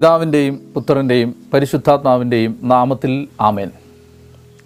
പിതാവിന്റെയും 0.00 0.72
പുത്രന്റെയും 0.74 1.34
പരിശുദ്ധാത്മാവിന്റെയും 1.54 2.58
നാമത്തിൽ 2.62 3.28
ആമേൻ. 3.40 3.70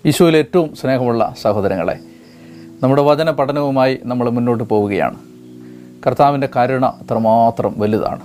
ഈശോയിൽ 0.07 0.37
ഏറ്റവും 0.37 0.75
സ്നേഹമുള്ള 0.75 1.35
സഹോദരങ്ങളെ 1.43 1.99
നമ്മുടെ 2.83 3.03
വചന 3.03 3.31
പഠനവുമായി 3.31 3.99
നമ്മൾ 4.03 4.31
മുന്നോട്ട് 4.31 4.65
പോവുകയാണ്. 4.65 5.19
കർത്താവിന്റെ 6.07 6.49
കരുണ 6.57 6.87
അത്രമാത്രം 6.87 7.75
വലുതാണ്. 7.79 8.21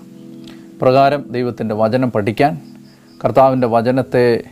പ്രകാരം 0.82 1.26
ദൈവത്തിന്റെ 1.32 1.76
വചനം 1.76 2.12
പഠിക്കാൻ 2.12 2.62
കർത്താവിന്റെ 3.26 3.68
വചനത്തെ 3.68 4.44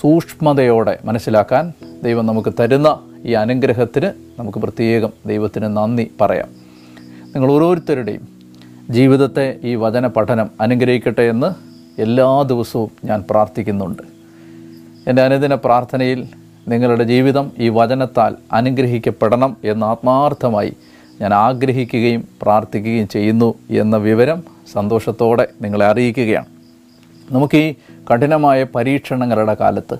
സൂക്ഷ്മതയോടെ 0.00 0.98
മനസ്സിലാക്കാൻ 1.04 1.72
ദൈവം 2.04 2.26
നമുക്ക് 2.26 2.52
തരുന്ന 2.60 2.98
ഈ 3.24 3.32
അനുഗ്രഹത്തിന് 3.32 4.40
നമുക്ക് 4.40 4.58
പ്രത്യേകം 4.58 5.12
ദൈവത്തിന് 5.26 5.76
നന്ദി 5.76 6.10
പറയാം. 6.20 6.48
നിങ്ങൾ 7.26 7.52
ഓരോരുത്തരുടെയും 7.52 8.28
ജീവിതത്തെ 8.90 9.56
ഈ 9.64 9.74
വചന 9.74 10.06
പഠനം 10.06 10.50
അനുഗ്രഹിക്കട്ടെ 10.60 11.22
എന്ന് 11.22 11.68
എല്ലാ 11.98 12.42
ദിവസവും 12.42 12.90
ഞാൻ 13.04 13.24
പ്രാർത്ഥിക്കുന്നുണ്ട്. 13.30 14.02
എന്റെ 15.06 15.22
അനുദിന 15.22 15.54
പ്രാർത്ഥനയിൽ 15.54 16.28
നിങ്ങളുടെ 16.68 17.04
ജീവിതം 17.04 17.52
ഈ 17.58 17.68
വചനത്താൽ 17.68 18.34
അനുഗ്രഹിക്കപ്പെടണം 18.52 19.56
എന്ന് 19.64 19.86
ആത്മാർത്ഥമായി 19.86 20.76
ഞാൻ 21.20 21.34
ആഗ്രഹിക്കുകയും 21.34 22.28
പ്രാർത്ഥിക്കുകയും 22.42 23.08
ചെയ്യുന്നു 23.08 23.54
എന്ന 23.70 23.96
വിവരം 23.96 24.42
സന്തോഷത്തോടെ 24.72 25.48
നിങ്ങളെ 25.62 25.86
അറിയിക്കുകയാണ്. 25.86 26.46
നമുക്ക് 27.30 27.56
ഈ 27.56 27.74
കഠിനമായ 28.12 28.64
പരീക്ഷണങ്ങളുടെ 28.64 29.56
കാലത്ത് 29.60 29.98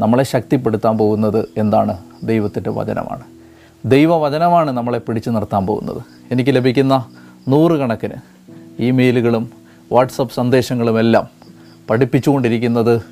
നമ്മളെ 0.00 0.24
ശക്തിപ്പെടുത്താൻ 0.24 0.98
പോകുന്നത് 0.98 1.48
എന്താണ്? 1.56 1.98
ദൈവത്തിന്റെ 2.22 2.70
വചനമാണ്. 2.70 3.22
ദൈവവചനമാണ് 3.84 4.70
നമ്മളെ 4.70 4.98
പിടിച്ചു 4.98 5.30
നിർത്താൻ 5.30 5.66
പോകുന്നത്. 5.66 6.02
എനിക്ക് 6.32 6.56
ലഭിക്കുന്ന 6.56 7.04
നൂറുകണക്കിന് 7.48 8.14
ഇമെയിലുകളും 8.78 9.50
വാട്സപ്പ് 9.92 10.34
സന്ദേശങ്ങളുമെല്ലാം 10.34 11.37
പഠിപ്പിച്ചുകൊണ്ടിരിക്കുന്നത് 11.90 13.02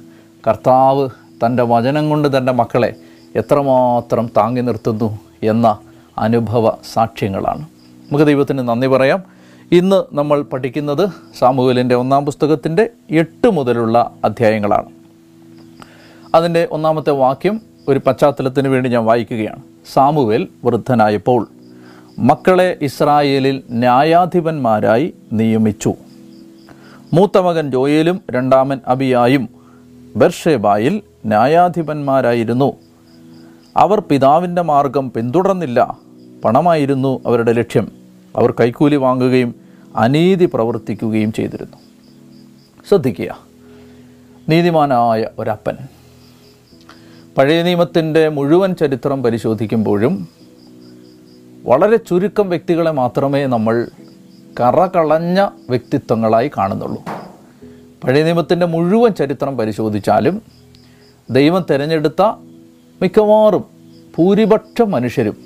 കർത്താവ് 0.48 1.08
തന്റെ 1.46 1.62
വചനം 1.62 2.10
കൊണ്ട് 2.10 2.38
തന്റെ 2.38 2.52
മക്കളെ 2.52 2.94
എത്രമാത്രം 3.36 4.30
താങ്ങി 4.36 4.60
നിർത്തുന്നു 4.60 5.18
എന്ന 5.42 5.78
അനുഭവ 6.18 6.70
സാക്ഷ്യങ്ങളാണ്. 6.92 7.60
നമുക്ക് 7.60 8.26
ദൈവത്തിന് 8.26 8.58
നന്ദി 8.58 8.86
പറയാം. 8.86 9.22
ഇന്ന് 9.72 10.04
നമ്മൾ 10.12 10.42
പഠിക്കുന്നത് 10.42 11.08
സാമൂഹലിന്റെ 11.38 11.94
ഒന്നാം 11.94 12.26
പുസ്തകത്തിന്റെ 12.26 12.90
എട്ട് 13.10 13.50
മുതലുള്ള 13.50 14.10
അധ്യായങ്ങളാണ്. 14.24 14.88
അതിന്റെ 16.34 16.68
ഒന്നാമത്തെ 16.70 17.10
വാക്യം 17.10 17.60
ഒരു 17.88 18.00
പശ്ചാത്തലത്തിന് 18.06 18.68
വേണ്ടി 18.68 18.90
ഞാൻ 18.90 19.04
വായിക്കുകയാണ്. 19.04 19.62
സാമുവേൽ 19.92 20.48
വൃദ്ധനായപ്പോൾ 20.64 21.48
മക്കളെ 22.18 22.76
ഇസ്രായേലിൽ 22.82 23.62
ന്യായാധിപന്മാരായി 23.70 25.14
നിയമിച്ചു. 25.32 25.94
മൂത്ത 27.12 27.38
മകൻ 27.38 27.70
ജോയേലും 27.70 28.20
രണ്ടാമൻ 28.30 28.80
അബിയായും 28.86 29.48
ബർഷേബായിൽ 30.16 31.02
ന്യായാധിപന്മാരായിരുന്നു. 31.26 32.72
അവർ 33.76 34.00
പിതാവിന്റെ 34.00 34.62
മാർഗം 34.62 35.12
പിന്തുടർന്നില്ല. 35.12 35.98
പണമായിരുന്നു 36.44 37.20
അവരുടെ 37.26 37.52
ലക്ഷ്യം. 37.52 37.92
അവർ 38.36 38.50
കൈക്കൂലി 38.50 38.96
വാങ്ങുകയും 38.96 39.54
അനീതി 39.96 40.50
പ്രവർത്തിക്കുകയും 40.54 41.32
ചെയ്തിരുന്നു. 41.32 41.76
ശ്രദ്ധിക്കുക. 42.88 43.38
നീതിമാനായ 44.48 45.26
ഒരപ്പൻ. 45.38 45.76
പഴയ 47.38 47.62
നിയമത്തിന്റെ 47.62 48.28
മുഴുവൻ 48.28 48.74
ചരിത്രം 48.74 49.22
പരിശോധിക്കുമ്പോഴും 49.22 50.28
വളരെ 51.64 51.96
ചുരുക്കം 51.96 52.48
വ്യക്തികളെ 52.48 52.90
മാത്രമേ 52.90 53.46
നമ്മൾ 53.46 53.88
കറകളഞ്ഞ 54.60 55.40
വ്യക്തിത്വങ്ങളായി 55.40 56.50
കാണുന്നുള്ളൂ. 56.58 57.02
പഴയ 58.04 58.22
നിയമത്തിന്റെ 58.22 58.66
മുഴുവൻ 58.66 59.10
ചരിത്രം 59.10 59.56
പരിശോധിച്ചാലും 59.56 60.42
ദൈവം 61.30 61.64
തിരഞ്ഞെടുത്ത 61.70 62.22
മിക്കവാറും 63.02 63.64
ഭൂരിപക്ഷം 64.18 64.90
മനുഷ്യരും 64.90 65.36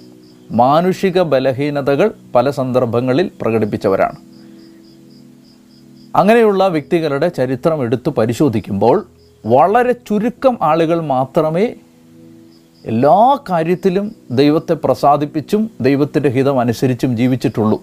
മാനുഷിക 0.50 1.22
ബലഹീനതകൾ 1.22 2.14
പല 2.34 2.50
സന്ദർഭങ്ങളിൽ 2.50 3.30
പ്രകടിപ്പിച്ചവരാണ്. 3.40 4.16
അങ്ങനെയുള്ള 6.16 6.68
വ്യക്തികളുടെ 6.68 7.28
ചരിത്രം 7.28 7.82
എടുത്തു 7.82 8.10
പരിശോധിക്കുമ്പോൾ 8.10 9.06
വളരെ 9.46 9.92
ചുരുക്കം 9.92 10.58
ആളുകൾ 10.62 11.00
മാത്രമേ 11.00 11.74
എല്ലാ 12.86 13.38
കാര്യത്തിലും 13.50 14.16
ദൈവത്തെ 14.30 14.74
പ്രസാദിപ്പിച്ചും 14.74 15.70
ദൈവത്തിന്റെ 15.80 16.28
ഹിതം 16.28 16.60
അനുസരിച്ചും 16.60 17.16
ജീവിച്ചിട്ടുള്ളൂ. 17.16 17.82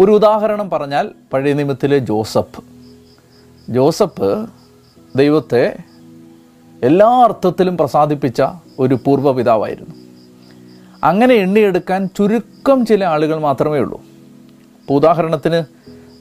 ഒരു 0.00 0.12
ഉദാഹരണം 0.12 0.70
പറഞ്ഞാൽ 0.70 1.10
പഴയ 1.32 1.52
നിയമത്തിലെ 1.52 1.98
ജോസഫ്. 1.98 2.60
ജോസഫ് 3.70 4.46
ദൈവത്തെ 5.16 5.76
എല്ലാ 6.82 7.24
അർത്ഥത്തിലും 7.24 7.76
പ്രസാദിപ്പിച്ച 7.76 8.42
ഒരു 8.78 8.98
പൂർവപിതാവായിരുന്നു 9.04 9.94
അങ്ങനെ 11.04 11.34
എണ്ണിയെടുക്കാൻ 11.34 12.08
ചുരുക്കം 12.16 12.86
ചില 12.86 13.04
ആളുകൾ 13.04 13.38
മാത്രമേ 13.38 13.78
ഉള്ളൂ. 13.78 14.00
ഇപ്പോൾ 14.00 14.94
ഉദാഹരണത്തിന് 14.94 15.64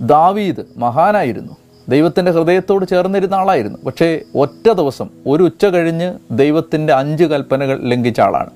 ദാവീദ് 0.02 0.66
മഹാനായിരുന്നു. 0.78 1.58
ദൈവത്തിന്റെ 1.90 2.32
ഹൃദയത്തോട് 2.32 2.86
ചേർന്നിരുന്ന 2.86 3.36
ആളായിരുന്നു. 3.36 3.80
പക്ഷേ 3.86 4.22
ഒറ്റ 4.36 4.70
ദിവസം 4.70 5.10
ഒരു 5.28 5.44
ഉച്ച 5.44 5.66
കഴിഞ്ഞ് 5.66 6.14
ദൈവത്തിന്റെ 6.32 6.94
അഞ്ച് 6.94 7.24
കൽപ്പനകൾ 7.24 7.80
ലംഘിച്ച 7.82 8.20
ആളാണ്. 8.20 8.50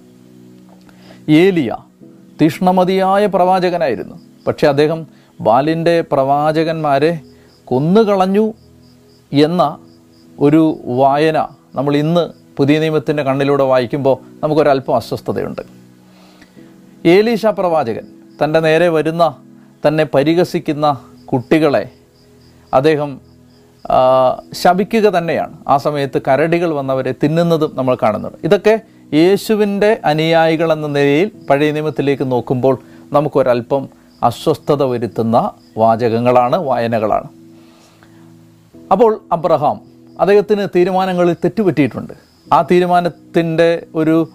ഏലിയ 1.30 1.78
തീഷ്ണമതിയായ 2.42 3.26
പ്രവാചകനായിരുന്നു. 3.26 4.16
പക്ഷേ 4.48 4.68
അദ്ദേഹം 4.68 5.08
ബാലിന്റെ 5.42 6.02
പ്രവാചകന്മാരെ 6.02 7.20
കൊന്നുകളഞ്ഞു 7.66 8.54
എന്ന 9.32 9.78
ഒരു 10.40 10.78
വായന 10.86 11.48
നമ്മൾ 11.76 11.96
ഇന്ന് 11.98 12.24
പുതിയ 12.58 12.80
നിയമത്തിന്റെ 12.80 13.24
കണ്ണിലൂടെ 13.24 13.64
വായിക്കുമ്പോൾ 13.64 14.18
നമുക്കൊരല്പം 14.44 14.96
അസ്വസ്ഥതയുണ്ട്. 14.96 15.62
ഏലീഷ 17.06 17.46
പ്രവാചകൻ 17.46 18.06
തന്റെ 18.44 18.60
നേരെ 18.60 18.90
വരുന്ന 18.90 19.36
തന്നെ 19.88 20.04
പരിഹസിക്കുന്ന 20.04 21.02
കുട്ടികളെ 21.26 21.90
അദ്ദേഹം 22.74 23.22
ശപിക്കുക 24.54 25.08
തന്നെയാണ്. 25.10 25.54
ആ 25.68 25.78
സമയത്ത് 25.78 26.22
കരടികൾ 26.28 26.74
വന്നവരെ 26.74 27.14
തിന്നുന്നതും 27.24 27.72
നമ്മൾ 27.76 27.98
കാണുന്നുണ്ട്. 28.04 28.38
ഇതൊക്കെ 28.44 28.80
യേശുവിന്റെ 29.14 30.02
അനുയായികൾ 30.06 30.74
എന്ന 30.74 30.88
നിലയിൽ 30.88 31.32
പഴയ 31.50 31.72
നിയമത്തിലേക്ക് 31.72 32.32
നോക്കുമ്പോൾ 32.32 32.78
നമുക്കൊരല്പം 33.12 33.90
അസ്വസ്ഥത 34.24 34.84
വരുത്തുന്ന 34.84 35.52
വാചകങ്ങളാണ് 35.78 36.56
വായനകളാണ്. 36.56 37.28
അപ്പോൾ 38.92 39.22
അബ്രഹാം 39.32 39.82
അദ്ദേഹത്തിന് 40.20 40.68
തീരുമാനങ്ങളിൽ 40.76 41.34
തെറ്റുപറ്റിയിട്ടുണ്ട്. 41.34 42.14
ആ 42.54 42.62
തീരുമാനത്തിന്റെ 42.62 43.86
ഒരു 43.96 44.30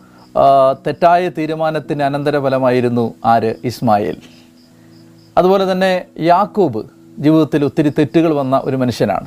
തെറ്റായ 0.87 1.28
തീരുമാനത്തിന് 1.28 2.03
അനന്തരഫലമായിരുന്നു 2.03 3.15
ആര്? 3.25 3.54
ഇസ്മായിൽ. 3.65 4.16
അതുപോലെ 5.38 5.72
തന്നെ 5.72 6.04
യാക്കൂബ് 6.21 6.87
ജീവിതത്തിൽ 7.19 7.65
ഒത്തിരി 7.65 7.88
തെറ്റുകൾ 7.88 8.34
വന്ന 8.34 8.60
ഒരു 8.65 8.76
മനുഷ്യനാണ്. 8.76 9.26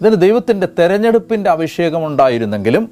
ഇതിന് 0.00 0.20
ദൈവത്തിന്റെ 0.20 0.68
തെരഞ്ഞെടുപ്പിന്റെ 0.78 1.50
അഭിഷേകമുണ്ടായിരുന്നെങ്കിലും 1.50 2.90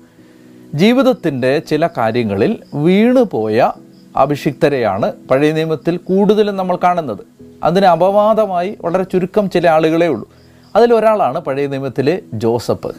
ജീവിതത്തിന്റെ 0.75 1.59
ചില 1.59 1.87
കാര്യങ്ങളിൽ 1.87 2.59
വീണുപോയ 2.75 3.71
അഭിഷിക്തരെയാണ് 4.19 5.13
പഴയ 5.31 5.53
നിയമത്തിൽ 5.53 5.97
കൂടുതലും 5.97 6.57
നമ്മൾ 6.57 6.79
കാണുന്നത്. 6.83 7.19
അതിന് 7.65 7.87
അപവാദമായി 7.87 8.79
വളരെ 8.81 9.05
ചുരുക്കം 9.05 9.51
ചില 9.51 9.69
ആളുകളേ 9.69 10.07
ഉള്ളൂ. 10.07 10.29
അതിലൊരാളാണ് 10.77 11.39
പഴയ 11.39 11.67
നിയമത്തിലെ 11.67 12.23
ജോസഫ്. 12.35 12.93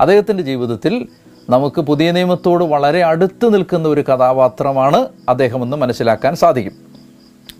അദ്ദേഹത്തിന്റെ 0.00 0.42
ജീവിതത്തിൽ 0.42 1.08
നമുക്ക് 1.50 1.80
പുതിയ 1.80 2.12
നിയമത്തോട് 2.12 2.64
വളരെ 2.64 3.04
അടുത്ത് 3.04 3.54
നിൽക്കുന്ന 3.54 3.88
ഒരു 3.88 4.00
കഥാപാത്രമാണ് 4.00 5.08
അദ്ദേഹമെന്ന് 5.28 5.76
മനസ്സിലാക്കാൻ 5.76 6.36
സാധിക്കും. 6.36 6.72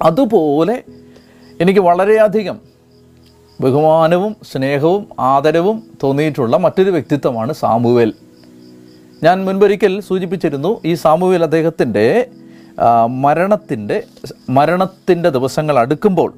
അതുപോലെ 0.02 0.82
എനിക്ക് 1.60 1.80
വളരെയധികം 1.80 2.58
ബഹുമാനവും 3.60 4.36
സ്നേഹവും 4.52 5.06
ആദരവും 5.20 5.82
തോന്നിയിട്ടുള്ള 6.02 6.56
മറ്റൊരു 6.56 6.90
വ്യക്തിത്വമാണ് 6.90 7.52
സാമുവേൽ. 7.52 8.12
ഞാൻ 9.22 9.44
മുൻപൊരിക്കൽ 9.44 10.00
സൂചിപ്പിച്ചിരുന്നു 10.00 10.80
ഈ 10.84 10.94
സാമുവേൽ 10.94 11.42
അദ്ദേഹത്തിന്റെ 11.42 12.26
മരണത്തിന്റെ 13.08 14.02
മരണത്തിന്റെ 14.50 15.28
ദിവസങ്ങൾ 15.28 15.78
അടുക്കുമ്പോൾ 15.78 16.34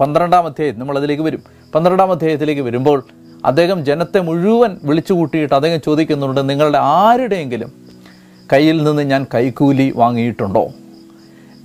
പന്ത്രണ്ടാം 0.00 0.46
അധ്യായം 0.46 0.78
നമ്മളതിലേക്ക് 0.78 1.22
വരും. 1.22 1.42
പന്ത്രണ്ടാം 1.74 2.10
അധ്യായത്തിലേക്ക് 2.10 2.62
വരുമ്പോൾ 2.62 3.04
അദ്ദേഹം 3.44 3.84
ജനത്തെ 3.84 4.20
മുഴുവൻ 4.20 4.76
വിളിച്ചു 4.84 5.12
കൂട്ടിയിട്ട് 5.12 5.54
അദ്ദേഹം 5.54 5.80
ചോദിക്കുന്നുണ്ട് 5.80 6.50
നിങ്ങളുടെ 6.50 6.78
ആരുടെയെങ്കിലും 6.78 7.72
കയ്യിൽ 8.52 8.82
നിന്ന് 8.84 9.02
ഞാൻ 9.02 9.26
കൈക്കൂലി 9.34 9.92
വാങ്ങിയിട്ടുണ്ടോ? 9.96 10.72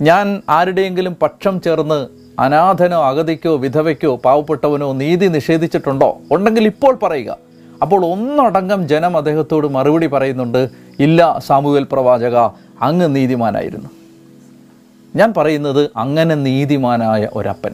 ഞാൻ 0.00 0.42
ആരുടെയെങ്കിലും 0.48 1.16
പക്ഷം 1.22 1.60
ചേർന്ന് 1.60 2.06
അനാഥനോ 2.40 3.04
അഗതിക്കോ 3.04 3.56
വിധവയ്ക്കോ 3.56 4.16
പാവപ്പെട്ടവനോ 4.16 4.92
നീതി 4.92 5.26
നിഷേധിച്ചിട്ടുണ്ടോ? 5.26 6.18
ഉണ്ടെങ്കിൽ 6.30 6.66
ഇപ്പോൾ 6.66 6.98
പറയുക. 7.02 7.38
അപ്പോൾ 7.82 8.06
ഒന്നടങ്കം 8.06 8.88
ജനം 8.88 9.16
അദ്ദേഹത്തോട് 9.16 9.66
മറുപടി 9.66 10.06
പറയുന്നുണ്ട് 10.06 10.68
ഇല്ല 11.00 11.38
സാമുവേൽ 11.46 11.86
പ്രവാചക 11.92 12.36
അങ്ങ് 12.82 13.16
നീതിമാനായിരുന്നു. 13.16 14.03
ഞാൻ 15.14 15.34
പറയുന്നത് 15.36 15.90
അങ്ങനെ 15.96 16.34
നീതിമാനായ 16.34 17.28
ഒരപ്പൻ. 17.32 17.72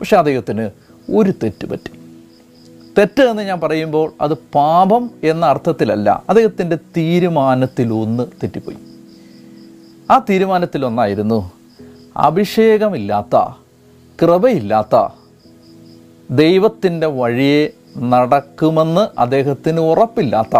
പക്ഷെ 0.00 0.16
അദ്ദേഹത്തിന് 0.16 0.70
ഒരു 1.14 1.32
തെറ്റ് 1.42 1.66
പറ്റി. 1.66 1.90
തെറ്റ് 2.98 3.22
എന്ന് 3.22 3.42
ഞാൻ 3.42 3.60
പറയുമ്പോൾ 3.60 4.12
അത് 4.20 4.34
പാപം 4.34 5.10
എന്ന 5.24 5.46
അർത്ഥത്തിലല്ല. 5.46 6.22
അദ്ദേഹത്തിന്റെ 6.28 6.76
തീരുമാനത്തിലൊന്ന് 6.96 8.26
തെറ്റിപ്പോയി. 8.42 8.76
ആ 10.10 10.18
തീരുമാനത്തിലൊന്നായിരുന്നു 10.30 11.52
അഭിഷേകമില്ലാത്ത 12.16 13.52
കൃപയില്ലാത്ത 14.22 15.08
ദൈവത്തിന്റെ 16.30 17.06
വഴിയെ 17.06 17.70
നടക്കുമെന്ന് 17.98 19.20
അദ്ദേഹത്തിന് 19.20 19.80
ഉറപ്പില്ലാത്ത 19.80 20.56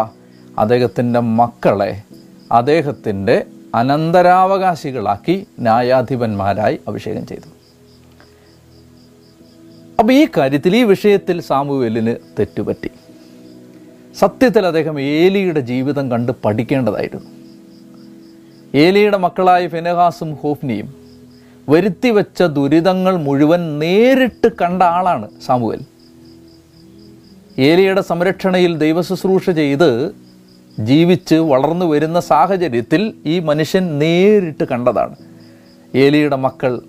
അദ്ദേഹത്തിന്റെ 0.59 1.21
മക്കളെ 1.21 2.03
അദ്ദേഹത്തിന്റെ 2.53 3.47
അനന്തരാവകാശികളാക്കി 3.75 5.47
ന്യായാധിപന്മാരായി 5.59 6.81
അഭിഷേകം 6.89 7.27
ചെയ്തു. 7.27 7.49
അപ്പോൾ 9.99 10.13
ഈ 10.13 10.29
കാര്യത്തിൽ 10.37 10.77
ഈ 10.77 10.83
വിഷയത്തിൽ 10.83 11.41
സാമുവേലിന് 11.41 12.17
തെറ്റുപറ്റി. 12.39 12.91
സത്യത്തിൽ 14.19 14.67
അദ്ദേഹം 14.67 15.01
ഏലിയുടെ 15.01 15.61
ജീവിതം 15.61 16.11
കണ്ട് 16.11 16.33
പഠിക്കേണ്ടതായിരുന്നു. 16.45 17.31
ഏലിയുടെ 18.75 19.17
മക്കളായ 19.17 19.69
ഫെനഹാസും 19.69 20.35
ഹോഫ്നിയും 20.35 20.95
വരുത്തിവെച്ച 21.69 22.43
ദുരിതങ്ങൾ 22.43 23.17
മുഴുവൻ 23.17 23.79
നേരിട്ട് 23.79 24.49
കണ്ട 24.63 24.83
ആളാണ് 24.83 25.29
സാമുവേൽ. 25.47 25.81
ഏലിയുടെ 27.59 28.01
സംരക്ഷണയിൽ 28.01 28.79
ദൈവശുശ്രൂഷ 28.79 29.51
ചെയ്ത് 29.51 30.11
ജീവിച്ച് 30.79 31.35
വളർന്നു 31.35 31.87
വരുന്ന 31.87 32.21
സാഹചര്യത്തിൽ 32.21 33.15
ഈ 33.27 33.39
മനുഷ്യൻ 33.39 33.99
നേരിട്ട് 33.99 34.65
കണ്ടതാണ്. 34.65 35.17
ഏലിയുടെ 35.95 36.37
മക്കൾ 36.37 36.81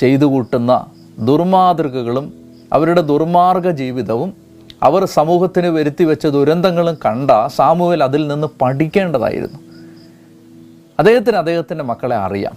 ചെയ്തു 0.00 0.24
കൂട്ടുന്ന 0.24 0.86
ദുർമാതൃകകളും 1.18 2.34
അവരുടെ 2.72 3.00
ദുർമാർഗ 3.00 3.70
ജീവിതവും 3.70 4.34
അവർ 4.82 5.04
സമൂഹത്തിന് 5.04 5.66
വരുത്തി 5.66 6.04
വെച്ച 6.04 6.26
ദുരന്തങ്ങളും 6.26 6.94
കണ്ട 7.06 7.30
സാമുവൽ 7.46 8.04
അതിൽ 8.04 8.28
നിന്ന് 8.28 8.46
പഠിക്കേണ്ടതായിരുന്നു. 8.62 9.58
അദ്ദേഹത്തിന് 10.98 11.36
അദ്ദേഹത്തിന്റെ 11.36 11.84
മക്കളെ 11.84 12.16
അറിയാം. 12.16 12.56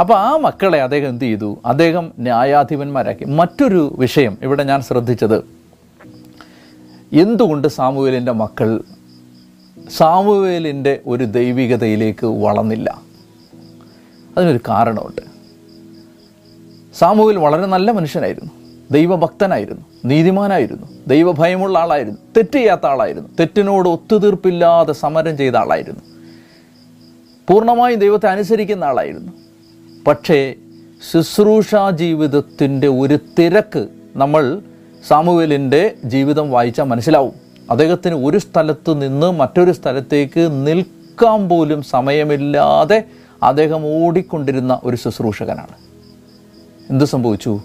അപ്പോൾ 0.00 0.14
ആ 0.14 0.36
മക്കളെ 0.36 0.82
അദ്ദേഹം 0.82 1.08
എന്ത് 1.08 1.24
ചെയ്തു? 1.24 1.58
അദ്ദേഹം 1.66 2.12
ന്യായാധിപന്മാരാക്കി. 2.18 3.24
മറ്റൊരു 3.24 3.96
വിഷയം 3.98 4.38
ഇവിടെ 4.42 4.64
ഞാൻ 4.64 4.82
ശ്രദ്ധിച്ചത്. 4.82 5.44
എന്തുകൊണ്ട് 7.12 7.68
സാമുവേലിന്റെ 7.68 8.32
മക്കൾ 8.32 8.82
സാമുവേലിന്റെ 9.96 11.00
ഒരു 11.06 11.24
ദൈവികതയിലേക്ക് 11.24 12.26
വളർന്നില്ല. 12.26 13.00
അതിനൊരു 14.38 14.60
കാരണമുണ്ട്. 14.68 15.22
സാമുവേൽ 16.98 17.36
വളരെ 17.36 17.66
നല്ല 17.66 17.90
മനുഷ്യനായിരുന്നു. 17.90 18.50
ദൈവഭക്തനായിരുന്നു. 18.90 19.82
നീതിമാനായിരുന്നു. 20.04 20.86
ദൈവഭയമുള്ള 21.06 21.78
ആളായിരുന്നു. 21.78 22.18
തെറ്റ് 22.36 22.54
ചെയ്യാത്ത 22.54 22.86
ആളായിരുന്നു. 22.86 23.28
തെറ്റിനോട് 23.40 23.88
ഒത്തുതീർപ്പില്ലാതെ 23.88 24.92
സമരം 24.92 25.36
ചെയ്ത 25.36 25.54
ആളായിരുന്നു. 25.54 26.00
പൂർണമായും 27.50 27.98
ദൈവത്തെ 27.98 28.26
അനുസരിക്കുന്ന 28.26 28.84
ആളായിരുന്നു. 28.84 29.32
പക്ഷേ 30.06 30.54
ശുശ്രൂഷാ 31.12 31.90
ജീവിതത്തിന്റെ 31.90 32.88
ഒരു 32.88 33.18
തിരക്ക് 33.38 33.88
നമ്മൾ 34.16 34.62
സാമുവേലിന്റെ 35.08 35.96
ജീവിതം 36.04 36.50
വായിച്ചാൽ 36.50 36.84
മനസ്സിലാവും. 36.84 37.41
അദ്ദേഹത്തിന് 37.70 38.14
ഒരു 38.14 38.38
സ്ഥലത്ത് 38.38 39.02
നിന്ന് 39.02 39.32
മറ്റൊരു 39.32 39.72
സ്ഥലത്തേക്ക് 39.72 40.66
നിൽക്കാൻ 40.66 41.48
പോലും 41.48 41.82
സമയമില്ലാതെ 41.82 43.04
അദ്ദേഹം 43.42 43.86
ഓടിക്കൊണ്ടിരുന്ന 43.86 44.80
ഒരു 44.84 44.96
ശുശ്രൂഷകനാണ്. 44.96 45.74
എന്ത് 46.90 47.04
സംഭവിച്ചു? 47.04 47.60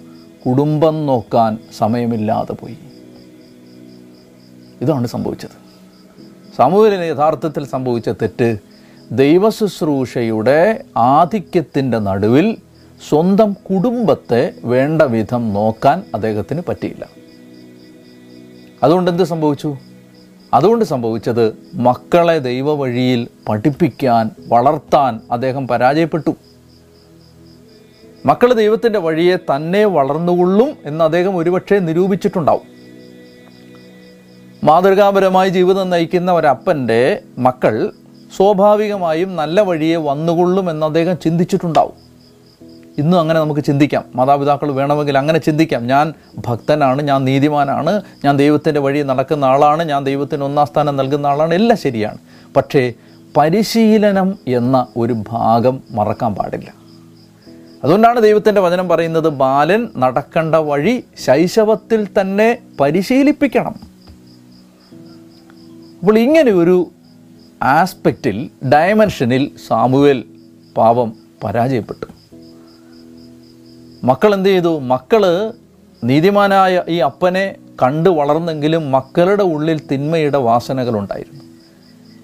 കുടുംബം 0.45 1.05
നോക്കാൻ 1.05 1.57
സമയമില്ലാതെ 1.77 2.53
പോയി. 2.53 2.77
ഇതാണ് 4.81 5.07
സംഭവിച്ചത്. 5.07 5.67
സമൂഹത്തിന് 6.57 7.03
യഥാർത്ഥത്തിൽ 7.03 7.65
സംഭവിച്ച 7.65 8.09
തെറ്റ് 8.09 8.57
ദൈവശുശ്രൂഷയുടെ 9.11 10.83
ആധിക്യത്തിന്റെ 10.97 11.99
നടുവിൽ 11.99 12.57
സ്വന്തം 13.09 13.53
കുടുംബത്തെ 13.53 14.53
വേണ്ട 14.63 15.01
വിധം 15.01 15.53
നോക്കാൻ 15.53 16.03
അദ്ദേഹത്തിന് 16.15 16.61
പറ്റിയില്ല. 16.67 17.16
അതുകൊണ്ട് 18.83 19.11
എന്ത് 19.11 19.23
സംഭവിച്ചു? 19.23 19.77
അതുകൊണ്ട് 20.53 20.85
സംഭവിച്ചത് 20.85 21.57
മക്കളെ 21.73 22.39
ദൈവ 22.39 22.73
വഴിയിൽ 22.73 23.27
പഠിപ്പിക്കാൻ 23.49 24.31
വളർത്താൻ 24.47 25.21
അദ്ദേഹം 25.31 25.67
പരാജയപ്പെട്ടു. 25.67 26.31
മക്കൾ 28.25 28.53
ദൈവത്തിന്റെ 28.53 28.99
വഴിയെ 28.99 29.35
തന്നെ 29.35 29.85
വളർന്നുകൊള്ളും 29.85 30.73
എന്ന് 30.85 31.03
അദ്ദേഹം 31.03 31.37
ഒരുപക്ഷെ 31.37 31.79
നിരൂപിച്ചിട്ടുണ്ടാവും. 31.79 32.77
മാതൃകാപരമായി 34.63 35.49
ജീവിതം 35.49 35.89
നയിക്കുന്ന 35.89 36.31
ഒരപ്പന്റെ 36.31 37.21
മക്കൾ 37.37 37.91
സ്വാഭാവികമായും 38.37 39.35
നല്ല 39.35 39.61
വഴിയെ 39.61 39.95
വന്നുകൊള്ളും 39.95 40.69
എന്ന് 40.69 40.85
അദ്ദേഹം 40.85 41.19
ചിന്തിച്ചിട്ടുണ്ടാവും. 41.19 42.06
ഇന്നും 42.97 43.19
അങ്ങനെ 43.19 43.39
നമുക്ക് 43.39 43.61
ചിന്തിക്കാം. 43.61 44.03
മാതാപിതാക്കൾ 44.15 44.71
വേണമെങ്കിൽ 44.71 45.17
അങ്ങനെ 45.17 45.39
ചിന്തിക്കാം. 45.39 45.87
ഞാൻ 45.87 46.13
ഭക്തനാണ് 46.37 47.01
ഞാൻ 47.01 47.23
നീതിമാനാണ് 47.23 48.01
ഞാൻ 48.25 48.37
ദൈവത്തിന്റെ 48.37 48.79
വഴി 48.79 49.03
നടക്കുന്ന 49.03 49.45
ആളാണ് 49.45 49.83
ഞാൻ 49.83 50.03
ദൈവത്തിന് 50.03 50.43
ഒന്നാം 50.43 50.67
സ്ഥാനം 50.67 50.95
നൽകുന്ന 50.95 51.27
ആളാണ് 51.27 51.53
എല്ലാം 51.53 51.79
ശരിയാണ്. 51.79 52.17
പക്ഷേ 52.55 52.93
പരിശീലനം 53.37 54.39
എന്ന 54.47 54.87
ഒരു 54.97 55.23
ഭാഗം 55.29 55.83
മറക്കാൻ 55.91 56.35
പാടില്ല. 56.35 56.73
അതുകൊണ്ടാണ് 57.83 58.21
ദൈവത്തിന്റെ 58.21 58.61
വചനം 58.61 58.87
പറയുന്നത് 58.87 59.29
ബാലൻ 59.29 59.87
നടക്കേണ്ട 59.97 60.55
വഴി 60.55 61.03
ശൈശവത്തിൽ 61.25 62.07
തന്നെ 62.21 62.57
പരിശീലിപ്പിക്കണം. 62.79 63.75
അപ്പോൾ 65.99 66.19
ഇങ്ങനെ 66.19 66.51
ഒരു 66.51 66.91
ആസ്പെക്റ്റിൽ 67.63 68.49
ഡയമെൻഷനിൽ 68.73 69.51
സാമുവേൽ 69.67 70.23
പാവം 70.77 71.13
പരാജയപ്പെട്ടു. 71.43 72.16
മക്കൾ 74.03 74.33
എന്ത് 74.33 74.49
ചെയ്തു 74.49 74.79
മക്കൾ 74.79 75.53
നീതിമാനായ 76.03 76.83
ഈ 76.89 76.97
അപ്പനെ 76.97 77.55
കണ്ടു 77.83 78.09
വളർന്നെങ്കിലും 78.09 78.91
മക്കളുടെ 78.91 79.43
ഉള്ളിൽ 79.43 79.81
തിന്മയുടെ 79.91 80.37
വാസനകളുണ്ടായിരുന്നു. 80.37 81.43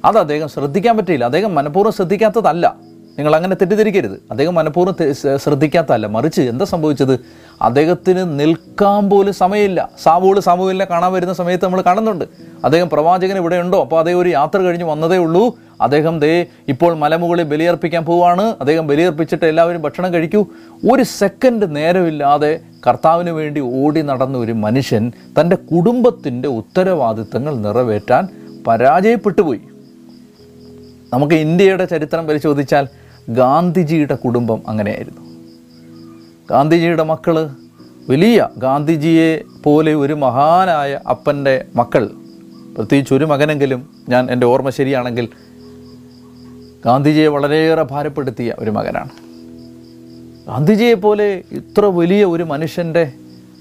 അത് 0.06 0.18
അദ്ദേഹം 0.18 0.50
ശ്രദ്ധിക്കാൻ 0.50 0.98
പറ്റിയില്ല. 0.98 1.26
അദ്ദേഹം 1.26 1.56
മനഃപൂർവം 1.56 1.94
ശ്രദ്ധിക്കാത്തതല്ല. 1.94 2.76
നിങ്ങൾ 3.18 3.36
അങ്ങനെ 3.36 3.56
തെറ്റിദ്ധരിക്കരുത്. 3.56 4.12
അദ്ദേഹം 4.12 4.56
മനഃപൂർവം 4.56 5.14
ശ്രദ്ധിക്കാത്തതല്ല. 5.38 6.08
മറിച്ച് 6.08 6.42
എന്താ 6.42 6.66
സംഭവിച്ചത്? 6.66 7.20
അദ്ദേഹത്തിന് 7.62 8.40
നിൽക്കാൻ 8.40 9.10
പോലും 9.10 9.34
സമയമില്ല. 9.34 9.90
സാവൂൾ 10.04 10.40
സാമൂഹിലിനെ 10.40 10.86
കാണാൻ 10.86 11.14
വരുന്ന 11.14 11.34
സമയത്ത് 11.34 11.66
നമ്മൾ 11.66 11.82
കാണുന്നുണ്ട്. 11.82 12.26
അദ്ദേഹം 12.64 12.90
പ്രവാചകൻ 12.90 13.38
ഇവിടെ 13.38 13.56
ഉണ്ടോ? 13.56 13.82
അപ്പോൾ 13.82 14.00
അദ്ദേഹം 14.00 14.20
ഒരു 14.20 14.30
യാത്ര 14.30 14.58
കഴിഞ്ഞ് 14.58 14.86
വന്നതേ 14.86 15.18
ഉള്ളൂ. 15.18 15.60
അദ്ദേഹം 15.82 16.20
ദേ 16.20 16.46
ഇപ്പോൾ 16.68 16.96
മലമുകളിൽ 16.96 17.44
ബലിയർപ്പിക്കാൻ 17.44 18.06
പോവാണ്. 18.06 18.42
അദ്ദേഹം 18.42 18.88
ബലിയർപ്പിച്ചിട്ട് 18.88 19.46
എല്ലാവരും 19.46 19.82
ഭക്ഷണം 19.82 20.14
കഴിക്കൂ. 20.14 20.46
ഒരു 20.92 21.04
സെക്കൻഡ് 21.04 21.76
നേരമില്ലാതെ 21.76 22.60
കർത്താവിന് 22.88 23.30
വേണ്ടി 23.30 23.62
ഓടി 23.62 24.02
നടന്ന 24.02 24.38
ഒരു 24.38 24.52
മനുഷ്യൻ 24.52 25.12
തന്റെ 25.42 25.56
കുടുംബത്തിന്റെ 25.56 26.48
ഉത്തരവാദിത്തങ്ങൾ 26.48 27.58
നിറവേറ്റാൻ 27.58 28.28
പരാജയപ്പെട്ടുപോയി. 28.68 29.62
നമുക്ക് 31.14 31.34
ഇന്ത്യയുടെ 31.34 31.86
ചരിത്രം 31.86 32.28
പരിശോധിച്ചാൽ 32.28 32.88
ഗാന്ധിജിയുടെ 33.30 34.16
കുടുംബം 34.16 34.62
അങ്ങനെയായിരുന്നു. 34.68 35.33
ഗാന്ധിജിയുടെ 36.50 37.04
മക്കൾ 37.04 37.50
വലിയ 38.10 38.48
ഗാന്ധിജിയെ 38.58 39.42
പോലെ 39.64 39.96
ഒരു 39.96 40.14
മഹാനായ 40.14 41.00
അപ്പന്റെ 41.10 41.66
മക്കൾ. 41.76 42.10
പ്രത്യേകിച്ച് 42.76 43.14
ഒരു 43.14 43.26
മകനെങ്കിലും 43.26 43.90
ഞാൻ 44.10 44.32
എന്റെ 44.32 44.46
ഓർമ്മ 44.48 44.70
ശരിയാണെങ്കിൽ 44.70 45.28
ഗാന്ധിജിയെ 46.86 47.28
വളരെയേറെ 47.28 47.84
ഭാരപ്പെടുത്തിയ 47.84 48.56
ഒരു 48.60 48.72
മകനാണ്. 48.72 49.10
ഗാന്ധിജിയെ 50.48 50.94
പോലെ 50.94 51.44
ഇത്ര 51.52 51.86
വലിയ 51.86 52.26
ഒരു 52.26 52.44
മനുഷ്യന്റെ 52.44 53.12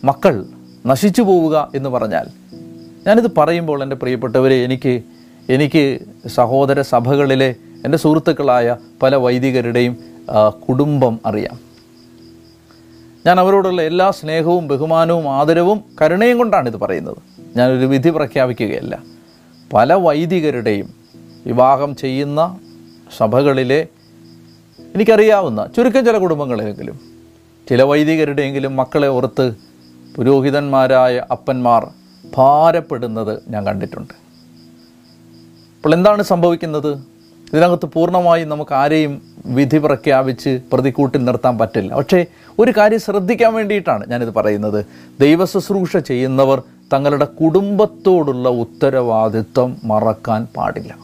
മക്കൾ 0.04 0.44
നശിച്ചു 0.86 1.22
പോവുക 1.22 1.70
എന്ന് 1.74 1.88
പറഞ്ഞാൽ 1.88 2.28
ഞാനിത് 3.06 3.30
പറയുമ്പോൾ 3.38 3.82
എന്റെ 3.82 3.96
പ്രിയപ്പെട്ടവരെ 3.96 4.64
എനിക്ക് 4.64 5.02
എനിക്ക് 5.48 5.98
സഹോദര 6.28 6.80
സഭകളിലെ 6.80 7.54
എന്റെ 7.84 7.98
സുഹൃത്തുക്കളായ 7.98 8.76
പല 9.02 9.16
വൈദികരുടെയും 9.16 9.96
കുടുംബം 10.68 11.20
അറിയാം. 11.26 11.71
ഞാൻ 13.26 13.40
അവരോടുള്ള 13.40 13.82
എല്ലാ 13.82 14.10
സ്നേഹവും 14.10 14.68
ബഹുമാനവും 14.68 15.28
ആദരവും 15.28 15.84
കരുണയും 16.02 16.38
കൊണ്ടാണ് 16.38 16.68
ഇത് 16.68 16.76
പറയുന്നത്. 16.76 17.16
ഞാനൊരു 17.56 17.86
വിധി 17.86 18.10
പ്രഖ്യാപിക്കുകയല്ല. 18.10 18.98
പല 19.72 19.92
വൈദികരുടെയും 19.92 20.94
വിവാഹം 21.46 21.96
ചെയ്യുന്ന 21.96 22.58
സഭകളിലെ 23.16 23.86
എനിക്കറിയാവുന്ന 24.94 25.68
ചുരുക്കം 25.76 26.04
ചില 26.04 26.18
കുടുംബങ്ങളിലെങ്കിലും 26.18 27.00
ചില 27.70 27.82
വൈദികരുടെയെങ്കിലും 27.82 28.76
മക്കളെ 28.76 29.08
ഓർത്ത് 29.08 29.56
പുരോഹിതന്മാരായ 30.16 31.26
അപ്പന്മാർ 31.30 31.86
ഭാരപ്പെടുന്നത് 32.36 33.42
ഞാൻ 33.48 33.66
കണ്ടിട്ടുണ്ട്. 33.66 34.14
അപ്പോൾ 35.76 35.94
എന്താണ് 35.94 36.22
സംഭവിക്കുന്നത്? 36.22 37.11
ഇതിനകത്ത് 37.52 37.86
പൂർണമായും 37.86 38.48
നമുക്ക് 38.48 38.74
ആരെയും 38.74 39.22
വിധി 39.46 39.78
പ്രഖ്യാപിച്ച് 39.78 40.60
പ്രതിക്കൂട്ടിൽ 40.72 41.24
നിർത്താൻ 41.24 41.58
പറ്റില്ല. 41.58 41.94
പക്ഷേ 41.94 42.26
ഒരു 42.58 42.72
കാര്യം 42.76 43.00
ശ്രദ്ധിക്കാൻ 43.00 43.54
വേണ്ടിയിട്ടാണ് 43.54 44.10
ഞാനിത് 44.10 44.34
പറയുന്നത്. 44.34 44.86
ദൈവ 45.20 45.44
ശുശ്രൂഷ 45.44 45.96
ചെയ്യുന്നവർ 45.96 46.62
തങ്ങളുടെ 46.92 47.24
കുടുംബത്തോടുള്ള 47.24 48.48
ഉത്തരവാദിത്വം 48.48 49.80
മറക്കാൻ 49.84 50.46
പാടില്ല. 50.56 50.98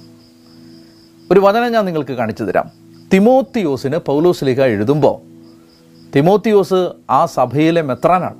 ഒരു 1.32 1.40
വചനം 1.40 1.72
ഞാൻ 1.72 1.84
നിങ്ങൾക്ക് 1.84 2.12
കാണിച്ചു 2.12 2.44
തരാം. 2.44 2.70
തിമോത്തിയോസിന് 3.12 3.96
പൗലോസ്ലിഹ 3.96 4.62
എഴുതുമ്പോൾ 4.62 5.28
തിമോത്തിയോസ് 6.16 6.88
ആ 7.10 7.26
സഭയിലെ 7.26 7.82
മെത്രാനാണ്. 7.82 8.36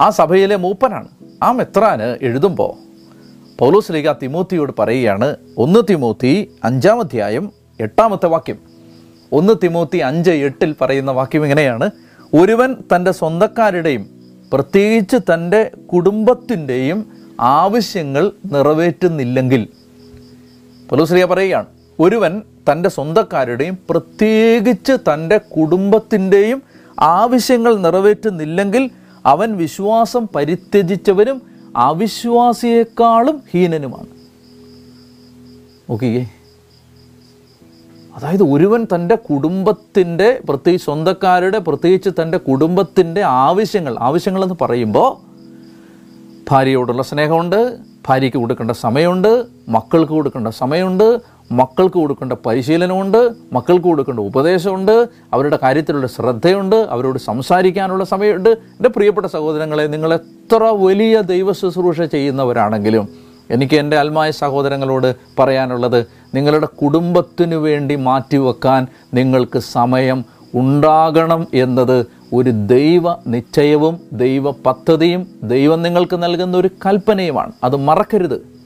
ആ 0.00 0.10
സഭയിലെ 0.10 0.56
മൂപ്പനാണ്. 0.56 1.08
ആ 1.42 1.52
മെത്രാന് 1.52 2.18
എഴുതുമ്പോൾ 2.22 2.87
പൗലോസ്ലിഹ 3.58 4.12
തിമൂത്തിയോട് 4.12 4.72
പറയുകയാണ് 4.78 5.36
ഒന്ന് 5.56 5.80
തിമൂത്തി 5.90 6.50
അഞ്ചാം 6.64 7.00
അധ്യായം 7.00 7.52
എട്ടാമത്തെ 7.80 8.26
വാക്യം. 8.26 8.58
ഒന്ന് 9.32 9.52
തിമൂത്തി 9.62 9.98
അഞ്ച് 9.98 10.30
എട്ടിൽ 10.30 10.74
പറയുന്ന 10.80 11.10
വാക്യം 11.10 11.42
ഇങ്ങനെയാണ് 11.42 11.90
ഒരുവൻ 12.34 12.76
തന്റെ 12.96 13.12
സ്വന്തക്കാരുടെയും 13.12 14.06
പ്രത്യേകിച്ച് 14.52 15.16
തന്റെ 15.16 15.70
കുടുംബത്തിന്റെയും 15.92 17.06
ആവശ്യങ്ങൾ 17.40 18.32
നിറവേറ്റുന്നില്ലെങ്കിൽ. 18.52 19.68
പൗലോസ്ലിഹ 20.90 21.24
പറയുകയാണ് 21.24 21.66
ഒരുവൻ 22.00 22.42
തന്റെ 22.72 22.88
സ്വന്തക്കാരുടെയും 22.88 23.78
പ്രത്യേകിച്ച് 23.90 24.92
തന്റെ 24.92 25.38
കുടുംബത്തിന്റെയും 25.38 26.62
ആവശ്യങ്ങൾ 27.00 27.76
നിറവേറ്റുന്നില്ലെങ്കിൽ 27.76 28.90
അവൻ 29.26 29.56
വിശ്വാസം 29.56 30.28
പരിത്യജിച്ചവനും 30.34 31.57
അവിശ്വാസിയേക്കാളും 31.76 33.42
ഹീനനുമാണ്. 33.52 34.06
ഓക്കെ 35.90 36.26
അതായത് 38.16 38.42
ഒരുവൻ 38.42 38.84
തന്റെ 38.84 39.14
കുടുംബത്തിന്റെ 39.14 40.40
പ്രത്യേകിച്ച് 40.48 40.84
സ്വന്തക്കാരുടെ 40.84 41.58
പ്രത്യേകിച്ച് 41.58 42.10
തന്റെ 42.22 42.38
കുടുംബത്തിന്റെ 42.38 43.22
ആവശ്യങ്ങൾ 43.22 43.96
ആവശ്യങ്ങളെന്ന് 43.98 44.54
പറയുമ്പോൾ 44.60 45.16
ഭാര്യയോടുള്ള 46.50 47.02
സ്നേഹമുണ്ട് 47.02 47.78
ഭാര്യയ്ക്ക് 48.08 48.38
കൊടുക്കേണ്ട 48.38 48.70
സമയമുണ്ട് 48.70 49.44
മക്കൾക്ക് 49.68 50.12
കൊടുക്കേണ്ട 50.12 50.48
സമയമുണ്ട് 50.48 51.20
മക്കൾക്ക് 51.52 51.94
കൊടുക്കേണ്ട 51.94 52.32
പരിശീലനമുണ്ട് 52.46 53.32
മക്കൾക്ക് 53.52 53.84
കൊടുക്കേണ്ട 53.84 54.20
ഉപദേശമുണ്ട് 54.20 55.08
അവരുടെ 55.32 55.58
കാര്യത്തിലുള്ള 55.62 56.06
ശ്രദ്ധയുണ്ട് 56.06 56.76
അവരോട് 56.76 57.18
സംസാരിക്കാനുള്ള 57.18 58.04
സമയമുണ്ട്. 58.04 58.48
എന്റെ 58.48 58.88
പ്രിയപ്പെട്ട 58.88 59.26
സഹോദരങ്ങളെ 59.26 59.86
നിങ്ങൾ 59.86 60.14
എത്ര 60.14 60.62
വലിയ 60.62 61.20
ദൈവ 61.20 61.52
ശുശ്രൂഷ 61.52 62.00
ചെയ്യുന്നവരാണെങ്കിലും 62.00 63.08
എനിക്ക് 63.50 63.74
എന്റെ 63.74 63.98
അൽമായ 63.98 64.30
സഹോദരങ്ങളോട് 64.30 65.16
പറയാനുള്ളത് 65.38 66.06
നിങ്ങളുടെ 66.34 66.66
കുടുംബത്തിനു 66.66 67.56
വേണ്ടി 67.56 67.94
മാറ്റിവെക്കാൻ 67.94 68.86
നിങ്ങൾക്ക് 69.14 69.58
സമയം 69.58 70.24
ഉണ്ടാകണം 70.54 71.46
എന്നത് 71.54 72.06
ഒരു 72.32 72.50
ദൈവ 72.50 73.02
നിശ്ചയവും 73.26 74.00
ദൈവ 74.12 74.50
പദ്ധതിയും 74.50 75.26
ദൈവം 75.42 75.82
നിങ്ങൾക്ക് 75.82 76.22
നൽകുന്ന 76.22 76.56
ഒരു 76.56 76.70
കൽപ്പനയുമാണ്. 76.86 77.52
അത് 77.64 77.76
മറക്കരുത്. 77.76 78.57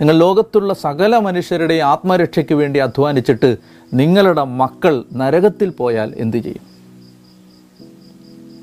നിങ്ങൾ 0.00 0.18
ലോകത്തുള്ള 0.18 0.74
സകല 0.74 1.18
മനുഷ്യരുടെ 1.18 1.74
ആത്മരക്ഷയ്ക്ക് 1.74 2.54
വേണ്ടി 2.54 2.80
അധ്വാനിച്ചിട്ട് 2.80 3.56
നിങ്ങളുടെ 3.94 4.44
മക്കൾ 4.44 5.04
നരകത്തിൽ 5.12 5.68
പോയാൽ 5.68 6.14
എന്തു 6.16 6.36
ചെയ്യും? 6.36 6.74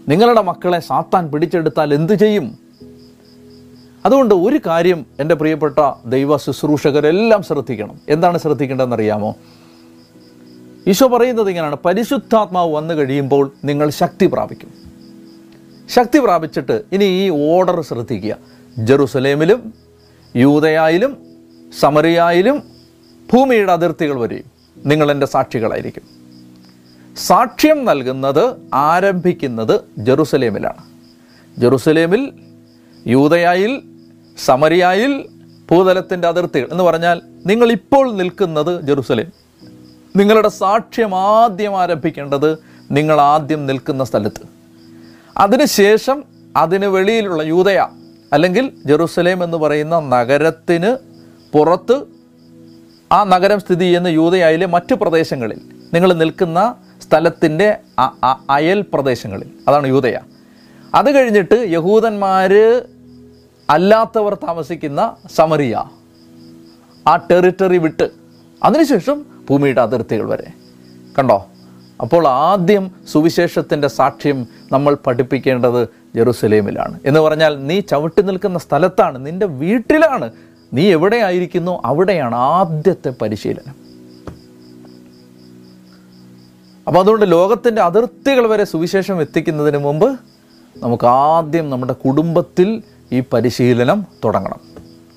നിങ്ങളുടെ 0.08 0.42
മക്കളെ 0.42 0.80
സാത്താൻ 0.80 1.32
പിടിച്ചെടുത്താൽ 1.32 1.94
എന്തു 1.94 2.14
ചെയ്യും? 2.14 2.58
അതുകൊണ്ട് 4.06 4.36
ഒരു 4.36 4.60
കാര്യം 4.66 5.06
എന്റെ 5.20 5.36
പ്രിയപ്പെട്ട 5.36 5.94
ദൈവ 6.06 6.38
ശുശ്രൂഷകരെല്ലാം 6.38 7.44
ശ്രദ്ധിക്കണം. 7.44 8.00
എന്താണ് 8.10 8.38
ശ്രദ്ധിക്കേണ്ടതെന്നറിയാമോ? 8.38 9.36
ഈശോ 10.88 11.08
പറയുന്നത് 11.08 11.50
ഇങ്ങനെയാണ്. 11.50 11.78
പരിശുദ്ധാത്മാവ് 11.86 12.74
വന്നു 12.74 12.94
കഴിയുമ്പോൾ 12.94 13.52
നിങ്ങൾ 13.64 13.90
ശക്തി 13.90 14.26
പ്രാപിക്കും. 14.26 14.74
ശക്തി 15.90 16.20
പ്രാപിച്ചിട്ട് 16.20 16.84
ഇനി 16.92 17.04
ഈ 17.04 17.30
ഓർഡർ 17.30 17.82
ശ്രദ്ധിക്കുക. 17.82 18.38
ജെറുസലേമിലും 18.78 19.91
യൂതയായാലും 20.36 21.18
സമറിയായാലും 21.80 22.64
ഭൂമിയുടെ 23.34 23.72
അതിർത്തികൾ 23.72 24.20
വരെയും 24.20 24.44
നിങ്ങൾ 24.86 25.12
എന്റെ 25.12 25.26
സാക്ഷികളായിരിക്കും. 25.26 26.04
സാക്ഷ്യം 27.18 27.86
നൽകുന്നത് 27.86 28.56
ആരംഭിക്കുന്നത് 28.74 29.82
ജെറുസലേമിലാണ്. 29.98 30.84
ജെറുസലേമിൽ 31.58 32.34
യൂതയായിൽ 33.08 33.82
സമരിയായിൽ 34.46 35.30
ഭൂതലത്തിന്റെ 35.72 36.28
അതിർത്തികൾ 36.28 36.68
എന്ന് 36.72 36.84
പറഞ്ഞാൽ 36.84 37.22
നിങ്ങൾ 37.46 37.72
ഇപ്പോൾ 37.72 38.14
നിൽക്കുന്നത് 38.14 38.82
ജെറുസലേം. 38.82 39.32
നിങ്ങളുടെ 40.16 40.50
സാക്ഷ്യം 40.50 41.16
ആദ്യം 41.16 41.82
ആരംഭിക്കേണ്ടത് 41.82 42.58
നിങ്ങൾ 42.92 43.22
ആദ്യം 43.22 43.66
നിൽക്കുന്ന 43.66 44.04
സ്ഥലത്ത്. 44.04 44.42
അതിനുശേഷം 45.38 46.24
അതിന് 46.58 46.86
വെളിയിലുള്ള 46.86 47.44
യൂതയ 47.44 47.86
അല്ലെങ്കിൽ 48.34 48.72
ജെറുസലേം 48.86 49.44
എന്ന് 49.44 49.58
പറയുന്ന 49.58 50.00
നഗരത്തിന് 50.00 50.98
പുറത്ത് 51.54 52.02
ആ 53.12 53.24
നഗരം 53.24 53.60
സ്ഥിതി 53.60 53.80
ചെയ്യുന്ന 53.80 54.08
യൂതയായിലെ 54.08 54.66
മറ്റു 54.66 54.96
പ്രദേശങ്ങളിൽ 54.96 55.62
നിങ്ങൾ 55.94 56.14
നിൽക്കുന്ന 56.14 56.76
സ്ഥലത്തിന്റെ 57.02 57.78
അയൽ 58.50 58.86
പ്രദേശങ്ങളിൽ 58.94 59.50
അതാണ് 59.68 59.88
യൂതയ. 59.88 60.20
അത് 60.96 61.16
കഴിഞ്ഞിട്ട് 61.16 61.66
യഹൂദന്മാർ 61.70 62.54
അല്ലാത്തവർ 63.70 64.34
താമസിക്കുന്ന 64.34 65.16
സമറിയ 65.36 65.84
ആ 67.08 67.16
ടെറിട്ടറി 67.16 67.78
വിട്ട് 67.78 68.10
അതിനുശേഷം 68.64 69.26
ഭൂമിയുടെ 69.50 69.82
അതിർത്തികൾ 69.82 70.30
വരെ. 70.30 70.48
കണ്ടോ? 71.20 71.46
അപ്പോൾ 72.02 72.28
ആദ്യം 72.28 72.92
സുവിശേഷത്തിന്റെ 73.12 73.88
സാക്ഷ്യം 73.88 74.48
നമ്മൾ 74.72 74.98
പഠിപ്പിക്കേണ്ടത് 75.08 76.01
ജെറുസലേമിലാണ്. 76.16 77.00
എന്ന് 77.06 77.20
പറഞ്ഞാൽ 77.20 77.68
നീ 77.68 77.80
ചവിട്ടി 77.80 78.22
നിൽക്കുന്ന 78.22 78.60
സ്ഥലത്താണ് 78.60 79.26
നിന്റെ 79.26 79.46
വീട്ടിലാണ്. 79.46 80.32
നീ 80.74 80.92
എവിടെ 80.92 81.18
ആയിരിക്കുന്നു 81.18 81.82
അവിടെയാണ് 81.86 82.36
ആദ്യത്തെ 82.36 83.14
പരിശീലനം. 83.22 83.82
അപ്പോൾ 86.88 87.00
അതുകൊണ്ട് 87.00 87.32
ലോകത്തിന്റെ 87.32 87.82
അതിർത്തികൾ 87.82 88.48
വരെ 88.48 88.64
സുവിശേഷം 88.64 89.22
എത്തിക്കുന്നതിന് 89.22 89.78
മുമ്പ് 89.78 90.20
നമുക്ക് 90.78 91.08
ആദ്യം 91.08 91.70
നമ്മുടെ 91.70 91.94
കുടുംബത്തിൽ 91.94 92.84
ഈ 93.12 93.24
പരിശീലനം 93.34 94.06
തുടങ്ങണം. 94.26 94.60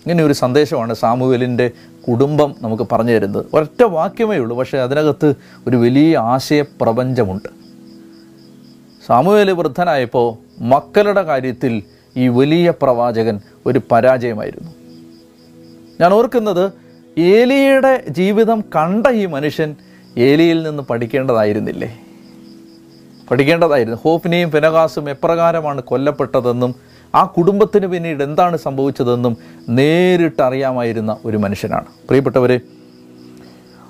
ഇങ്ങനെ 0.07 0.25
ഒരു 0.25 0.33
സന്ദേശമാണ് 0.33 0.95
സാമുവേലിന്റെ 0.95 1.71
കുടുംബം 2.09 2.55
നമുക്ക് 2.63 2.87
പറഞ്ഞു 2.93 3.13
തരുന്നത്. 3.13 3.47
ഒരൊറ്റ 3.55 3.83
വാക്യമേ 3.83 4.37
ഉള്ളൂ 4.37 4.59
പക്ഷേ 4.59 4.79
അതിനകത്ത് 4.79 5.35
ഒരു 5.67 5.77
വലിയ 5.77 6.19
ആശയപ്രപഞ്ചമുണ്ട്. 6.19 7.49
സാമുവേൽ 9.07 9.51
വൃദ്ധനായപ്പോൾ 9.51 10.44
മക്കളുടെ 10.59 11.23
കാര്യത്തിൽ 11.23 11.83
ഈ 12.17 12.29
വലിയ 12.29 12.73
പ്രവാചകൻ 12.83 13.41
ഒരു 13.67 13.81
പരാജയമായിരുന്നു. 13.93 14.71
ഞാൻ 16.01 16.13
ഓർക്കുന്നത് 16.13 16.73
ഏലിയുടെ 17.19 18.05
ജീവിതം 18.09 18.61
കണ്ട 18.61 19.07
ഈ 19.07 19.27
മനുഷ്യൻ 19.27 19.77
ഏലിയിൽ 20.19 20.63
നിന്ന് 20.63 20.83
പഠിക്കേണ്ടതായിരുന്നില്ലേ? 20.83 22.01
പഠിക്കേണ്ടതായിരുന്നു. 23.31 23.99
ഹോഫിനെയും 24.05 24.51
ഫെനകാസും 24.51 25.11
എപ്രകാരമാണ് 25.11 25.81
കൊല്ലപ്പെട്ടതെന്നും 25.81 26.75
ആ 27.15 27.25
കുടുംബത്തിന് 27.25 27.87
പിന്നീട് 27.87 28.23
എന്താണ് 28.23 28.57
സംഭവിച്ചതെന്നും 28.57 29.37
നേരിട്ട് 29.69 30.43
അറിയാമായിരുന്ന 30.43 31.17
ഒരു 31.25 31.37
മനുഷ്യനാണ്. 31.37 31.85
പ്രിയപ്പെട്ടവരെ 31.85 32.61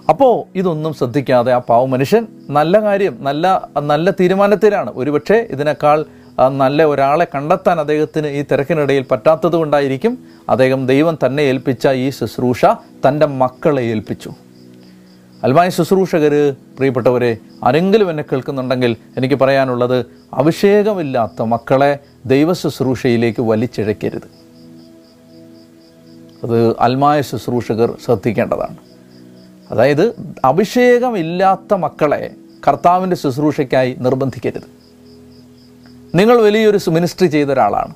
അപ്പോൾ 0.08 0.58
ഇതൊന്നും 0.58 0.94
ശ്രദ്ധിക്കാതെ 0.94 1.52
ആ 1.52 1.58
പാവ 1.58 1.84
മനുഷ്യൻ 1.84 2.26
നല്ല 2.50 2.80
കാര്യം 2.80 3.18
നല്ല 3.20 3.68
നല്ല 3.78 4.10
തീരുമാനത്തിലാണ്. 4.10 4.92
ഒരുപക്ഷെ 4.94 5.48
ഇതിനേക്കാൾ 5.50 6.04
നല്ല 6.38 6.84
ഒരാളെ 6.84 7.26
കണ്ടെത്താൻ 7.34 7.80
അദ്ദേഹത്തിന് 7.80 8.26
ഈ 8.26 8.42
തിരക്കിനിടയിൽ 8.42 9.04
പറ്റാത്തത് 9.10 9.52
കൊണ്ടായിരിക്കും 9.52 10.18
അദ്ദേഹം 10.48 10.86
ദൈവം 10.86 11.18
തന്നെ 11.26 11.42
ഏൽപ്പിച്ച 11.42 11.88
ഈ 11.88 12.10
ശുശ്രൂഷ 12.10 12.64
തന്റെ 13.08 13.26
മക്കളെ 13.26 13.82
ഏൽപ്പിച്ചു. 13.82 14.32
അൽമായ 15.42 15.68
ശുശ്രൂഷകർ 15.68 16.54
പ്രിയപ്പെട്ടവരെ 16.76 17.36
ആരെങ്കിലും 17.64 18.10
എന്നെ 18.10 18.24
കേൾക്കുന്നുണ്ടെങ്കിൽ 18.32 18.96
എനിക്ക് 19.16 19.34
പറയാനുള്ളത് 19.34 20.06
അഭിഷേകമില്ലാത്ത 20.34 21.42
മക്കളെ 21.42 21.98
ദൈവ 22.26 22.52
ശുശ്രൂഷയിലേക്ക് 22.52 23.42
വലിച്ചിഴക്കരുത്. 23.42 24.28
അത് 26.44 26.76
അൽമായ 26.80 27.22
ശുശ്രൂഷകർ 27.22 27.96
ശ്രദ്ധിക്കേണ്ടതാണ്. 28.04 28.76
അതായത് 29.70 30.14
അഭിഷേകമില്ലാത്ത 30.44 31.74
മക്കളെ 31.74 32.30
കർത്താവിന്റെ 32.68 33.16
ശുശ്രൂഷയ്ക്കായി 33.16 33.96
നിർബന്ധിക്കരുത്. 33.98 34.73
നിങ്ങൾ 36.14 36.42
വലിയൊരു 36.42 36.90
മിനിസ്ട്രി 36.90 37.26
ചെയ്ത 37.26 37.48
ഒരാളാണ്. 37.48 37.94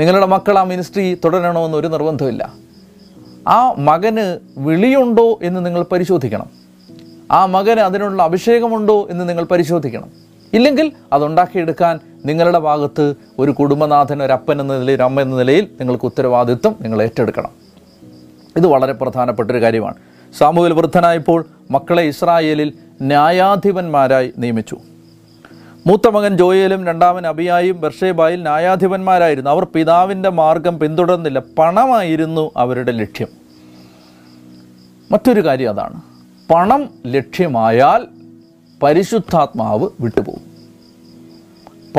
നിങ്ങളുടെ 0.00 0.26
മക്കൾ 0.26 0.58
ആ 0.58 0.62
മിനിസ്ട്രി 0.62 1.18
തുടരണമെന്ന് 1.24 1.78
ഒരു 1.78 1.86
നിർബന്ധമില്ല 1.86 2.52
ആ 3.48 3.72
മകന് 3.72 4.38
വിളിയുണ്ടോ 4.58 5.38
എന്ന് 5.42 5.66
നിങ്ങൾ 5.66 5.82
പരിശോധിക്കണം. 5.82 6.46
ആ 7.30 7.46
മകന് 7.46 7.80
അതിനുള്ള 7.80 8.22
അഭിഷേകമുണ്ടോ 8.22 9.08
എന്ന് 9.10 9.28
നിങ്ങൾ 9.28 9.44
പരിശോധിക്കണം. 9.44 10.10
ഇല്ലെങ്കിൽ 10.52 10.92
അതുണ്ടാക്കിയെടുക്കാൻ 11.12 12.00
നിങ്ങളുടെ 12.24 12.58
ഭാഗത്ത് 12.58 13.14
ഒരു 13.38 13.50
കുടുംബനാഥൻ 13.50 14.22
ഒരപ്പൻ 14.22 14.60
എന്ന 14.60 14.78
നിലയിൽ 14.78 14.96
ഒരു 14.96 15.02
അമ്മ 15.02 15.20
എന്ന 15.20 15.36
നിലയിൽ 15.36 15.68
നിങ്ങൾക്ക് 15.80 16.04
ഉത്തരവാദിത്വം 16.04 16.76
നിങ്ങൾ 16.80 17.02
ഏറ്റെടുക്കണം. 17.02 17.50
ഇത് 18.56 18.66
വളരെ 18.66 18.92
പ്രധാനപ്പെട്ടൊരു 18.92 19.62
കാര്യമാണ്. 19.62 19.94
സാമൂഹ്യ 20.38 20.72
വൃദ്ധനായപ്പോൾ 20.72 21.44
മക്കളെ 21.70 22.02
ഇസ്രായേലിൽ 22.02 22.72
ന്യായാധിപന്മാരായി 23.02 24.32
നിയമിച്ചു. 24.38 24.78
മൂത്ത 25.86 26.08
മകൻ 26.08 26.36
ജോയലും 26.36 26.86
രണ്ടാമൻ 26.86 27.26
അബിയായും 27.26 27.80
ബർഷേബായിൽ 27.80 28.42
ന്യായാധിപന്മാരായിരുന്നു. 28.42 29.50
അവർ 29.50 29.64
പിതാവിന്റെ 29.64 30.28
മാർഗം 30.28 30.78
പിന്തുടർന്നില്ല. 30.78 31.42
പണമായിരുന്നു 31.58 32.50
അവരുടെ 32.56 32.92
ലക്ഷ്യം. 32.92 33.28
മറ്റൊരു 35.10 35.44
കാര്യം 35.44 35.70
അതാണ്. 35.70 36.00
പണം 36.50 36.88
ലക്ഷ്യമായാൽ 37.06 38.06
പരിശുദ്ധാത്മാവ് 38.82 39.88
വിട്ടുപോകും. 40.00 40.54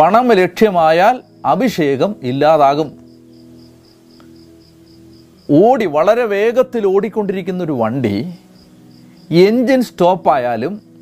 പണം 0.02 0.28
ലക്ഷ്യമായാൽ 0.28 1.22
അഭിഷേകം 1.46 2.16
ഇല്ലാതാകും. 2.24 2.92
ഓടി 5.52 5.86
വളരെ 5.86 6.26
വേഗത്തിൽ 6.26 6.88
ഓടിക്കൊണ്ടിരിക്കുന്ന 6.88 7.64
ഒരു 7.64 7.72
വണ്ടി 7.72 8.34
എൻജിൻ 9.32 9.82
സ്റ്റോപ്പായാലും 9.82 10.95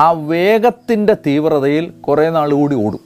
ആ 0.00 0.10
വേഗത്തിന്റെ 0.10 1.16
തീവ്രതയിൽ 1.26 1.90
കുറേ 1.90 2.30
നാൾ 2.30 2.52
കൂടി 2.52 2.74
ഓടും. 2.74 3.00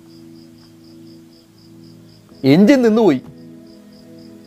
എൻജിൻ 2.45 2.83
നിന്നുപോയി. 2.83 3.21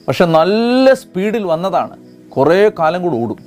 പക്ഷെ 0.08 0.26
നല്ല 0.26 0.94
സ്പീഡിൽ 0.94 1.44
വന്നതാണ്. 1.44 1.98
കുറേ 2.30 2.72
കാലം 2.80 3.02
കൂടി 3.02 3.18
ഓടും. 3.18 3.38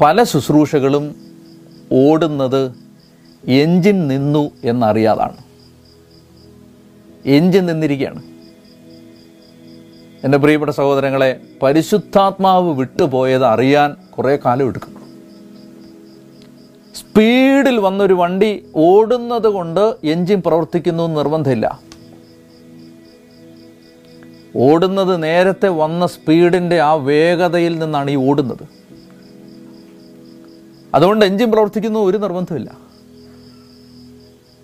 പല 0.00 0.22
ശുശ്രൂഷകളും 0.22 1.14
ഓടുന്നത് 1.92 2.72
എഞ്ചിൻ 3.44 4.08
നിന്നു 4.08 4.50
എന്നറിയാതാണ്. 4.64 5.36
എഞ്ചിൻ 7.26 7.66
നിന്നിരിക്കുകയാണ്. 7.66 8.22
എന്റെ 10.24 10.38
പ്രിയപ്പെട്ട 10.38 10.72
സഹോദരങ്ങളെ 10.72 11.40
പരിശുദ്ധാത്മാവ് 11.62 12.74
വിട്ടുപോയത് 12.74 13.44
അറിയാൻ 13.44 13.96
കുറേ 14.10 14.36
കാലം 14.36 14.66
എടുക്കും. 14.66 14.91
സ്പീഡിൽ 16.94 17.78
വന്നൊരു 17.78 18.14
വണ്ടി 18.14 18.66
ഓടുന്നത് 18.76 19.48
കൊണ്ട് 19.48 19.96
എൻജിൻ 20.04 20.42
പ്രവർത്തിക്കുന്നു 20.46 21.08
നിർബന്ധമില്ല. 21.08 21.80
ഓടുന്നത് 24.56 25.22
നേരത്തെ 25.22 25.68
വന്ന 25.68 26.06
സ്പീഡിന്റെ 26.06 26.80
ആ 26.80 26.94
വേഗതയിൽ 26.94 27.78
നിന്നാണ് 27.78 28.10
ഈ 28.10 28.14
ഓടുന്നത്. 28.14 28.68
അതുകൊണ്ട് 30.94 31.24
എൻജിൻ 31.24 31.50
പ്രവർത്തിക്കുന്നു 31.50 32.00
ഒരു 32.00 32.18
നിർബന്ധമില്ല. 32.18 32.76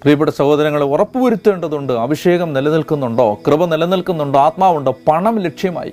പ്രിയപ്പെട്ട 0.03 0.31
സഹോദരങ്ങളെ 0.31 0.85
ഉറപ്പുവരുത്തേണ്ടതുണ്ട് 0.85 1.93
അഭിഷേകം 1.93 2.53
നിലനിൽക്കുന്നുണ്ടോ 2.53 3.39
കൃപ 3.47 3.65
നിലനിൽക്കുന്നുണ്ടോ 3.65 4.39
ആത്മാവുണ്ടോ 4.39 4.97
പണം 5.09 5.39
ലക്ഷ്യമായി. 5.39 5.93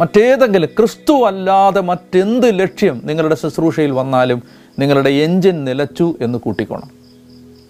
മറ്റേതെങ്കിലും 0.00 0.68
ക്രിസ്തു 0.78 1.12
അല്ലാതെ 1.12 1.80
മറ്റെന്ത് 1.80 2.58
ലക്ഷ്യം 2.58 3.00
നിങ്ങളുടെ 3.04 3.34
ശുശ്രൂഷയിൽ 3.34 3.90
വന്നാലും 3.90 4.42
നിങ്ങളുടെ 4.78 5.10
എഞ്ചിൻ 5.10 5.64
നിലച്ചു 5.64 6.14
എന്ന് 6.20 6.38
കൂട്ടിക്കോണം. 6.38 6.90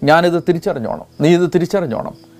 ഞാനിത് 0.03 0.43
തിരിച്ചറിഞ്ഞോണം. 0.47 1.05
നീ 1.21 1.35
ഇത് 1.35 1.49
തിരിച്ചറിഞ്ഞോണം. 1.55 2.33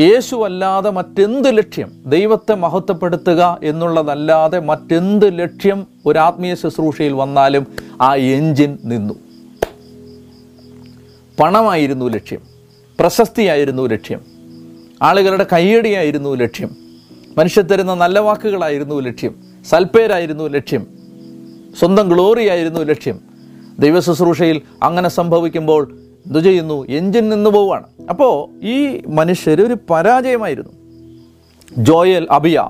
യേശു 0.00 0.36
അല്ലാതെ 0.36 0.90
മറ്റെന്ത് 0.90 1.58
ലക്ഷ്യം? 1.58 1.92
ദൈവത്തെ 2.06 2.54
മഹത്വപ്പെടുത്തുക 2.54 3.58
എന്നുള്ളതല്ലാതെ 3.62 4.60
മറ്റെന്ത് 4.60 5.38
ലക്ഷ്യം 5.38 5.86
ഒരു 6.06 6.18
ആത്മീയ 6.18 6.54
ശുശ്രൂഷയിൽ 6.54 7.12
വന്നാലും 7.12 7.66
ആ 8.00 8.14
എഞ്ചിൻ 8.14 8.78
നിന്നു. 8.84 9.14
പണമായിരുന്നു 11.40 12.08
ലക്ഷ്യം. 12.08 12.40
പ്രശസ്തിയായിരുന്നു 13.00 13.86
ലക്ഷ്യം. 13.86 14.20
ആളുകളുടെ 15.02 15.46
കയ്യടിയായിരുന്നു 15.52 16.34
ലക്ഷ്യം. 16.34 16.76
മനുഷ്യർ 17.38 17.64
തരുന്ന 17.64 17.94
നല്ല 17.94 18.18
വാക്കുകളായിരുന്നു 18.18 19.00
ലക്ഷ്യം. 19.00 19.34
സൽപ്പേരായിരുന്നു 19.70 20.44
ലക്ഷ്യം. 20.44 20.86
സ്വന്തം 21.78 22.08
ഗ്ലോറിയായിരുന്നു 22.08 22.80
ലക്ഷ്യം. 22.80 23.31
ദൈവ 23.78 24.00
ശുശ്രൂഷയിൽ 24.00 24.60
അങ്ങനെ 24.82 25.08
സംഭവിക്കുമ്പോൾ 25.08 25.98
എന്തു 26.26 26.38
ചെയ്യുന്നു? 26.38 26.86
എഞ്ചിൻ 26.88 27.28
നിന്ന് 27.28 27.50
പോവുകയാണ്. 27.50 27.86
അപ്പോൾ 28.10 28.64
ഈ 28.64 29.02
മനുഷ്യർ 29.06 29.60
ഒരു 29.60 29.76
പരാജയമായിരുന്നു. 29.90 30.72
ജോയൽ 31.78 32.26
അബിയ 32.30 32.68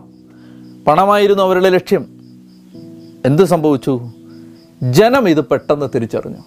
പണമായിരുന്നു 0.87 1.43
അവരുടെ 1.43 1.69
ലക്ഷ്യം. 1.69 2.07
എന്ത് 3.25 3.45
സംഭവിച്ചു? 3.45 4.01
ജനം 4.83 5.29
ഇത് 5.29 5.45
പെട്ടെന്ന് 5.45 5.87
തിരിച്ചറിഞ്ഞു. 5.95 6.43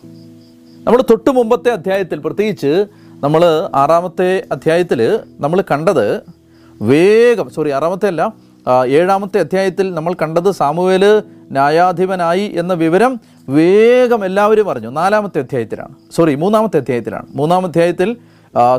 നമ്മൾ 0.84 1.02
തൊട്ട് 1.02 1.30
മുമ്പത്തെ 1.30 1.70
അധ്യായത്തിൽ 1.70 2.20
പ്രത്യേകിച്ച് 2.20 2.86
നമ്മൾ 3.24 3.70
ആറാമത്തെ 3.76 4.44
അധ്യായത്തിൽ 4.52 5.20
നമ്മൾ 5.40 5.64
കണ്ടത് 5.72 6.22
വേഗം 6.82 7.50
സോറി 7.50 7.70
ആറാമത്തെ 7.70 8.08
അല്ല 8.08 8.34
ഏഴാമത്തെ 8.88 9.40
അധ്യായത്തിൽ 9.40 9.94
നമ്മൾ 9.94 10.14
കണ്ടത് 10.14 10.52
സാമുവേൽ 10.52 11.24
ന്യായാധിപനായി 11.52 12.52
എന്ന 12.56 12.74
വിവരം 12.74 13.20
വേഗം 13.50 14.26
എല്ലാവരും 14.26 14.66
പറഞ്ഞു 14.66 14.90
നാലാമത്തെ 14.90 15.40
അധ്യായത്തിലാണ്. 15.40 15.96
സോറി 16.16 16.36
മൂന്നാമത്തെ 16.36 16.78
അധ്യായത്തിലാണ്. 16.78 17.26
മൂന്നാം 17.36 17.66
അധ്യായത്തിൽ 17.66 18.18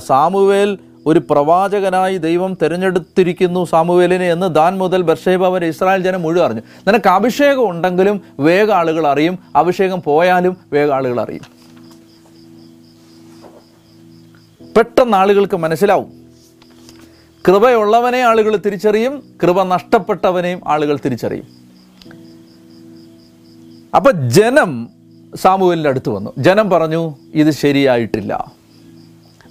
സാമുവേൽ 0.07 0.79
ഒരു 1.07 1.19
പ്രവാചകനായി 1.19 2.17
ദൈവം 2.17 2.59
തിരഞ്ഞെടുത്തിരിക്കുന്നു 2.63 3.65
സാമുവേലിനെ 3.65 4.33
എന്ന് 4.33 4.55
ദാൻ 4.55 4.79
മുതൽ 4.79 5.03
ബർഷേബ 5.03 5.47
വരെ 5.47 5.67
ഇസ്രായേൽ 5.67 6.03
ജനം 6.03 6.23
മുഴുവൻ 6.23 6.47
അറിഞ്ഞു. 6.47 6.63
നിനക്ക് 6.89 7.09
അഭിഷേകം 7.09 7.71
ഉണ്ടെങ്കിലും 7.71 8.21
വേഗം 8.41 8.77
ആളുകൾ 8.77 9.07
അറിയും. 9.07 9.39
അഭിഷേകം 9.57 10.03
പോയാലും 10.03 10.57
വേഗം 10.73 10.95
ആളുകൾ 10.95 11.21
അറിയും. 11.21 11.43
പെട്ടെന്ന് 14.77 15.17
ആളുകൾക്ക് 15.17 15.57
മനസ്സിലാവും. 15.57 16.13
കൃപയുള്ളവനെ 17.49 18.21
ആളുകൾ 18.21 18.57
തിരിച്ചറിയും 18.57 19.23
കൃപ 19.43 19.63
നഷ്ടപ്പെട്ടവനെയും 19.63 20.61
ആളുകൾ 20.67 20.99
തിരിച്ചറിയും. 21.05 21.56
അപ്പൊ 23.97 24.11
ജനം 24.11 24.89
സാമൂഹലിന്റെ 25.35 25.89
അടുത്ത് 25.89 26.09
വന്നു. 26.09 26.31
ജനം 26.39 26.71
പറഞ്ഞു 26.71 27.15
ഇത് 27.35 27.51
ശരിയായിട്ടില്ല. 27.51 28.53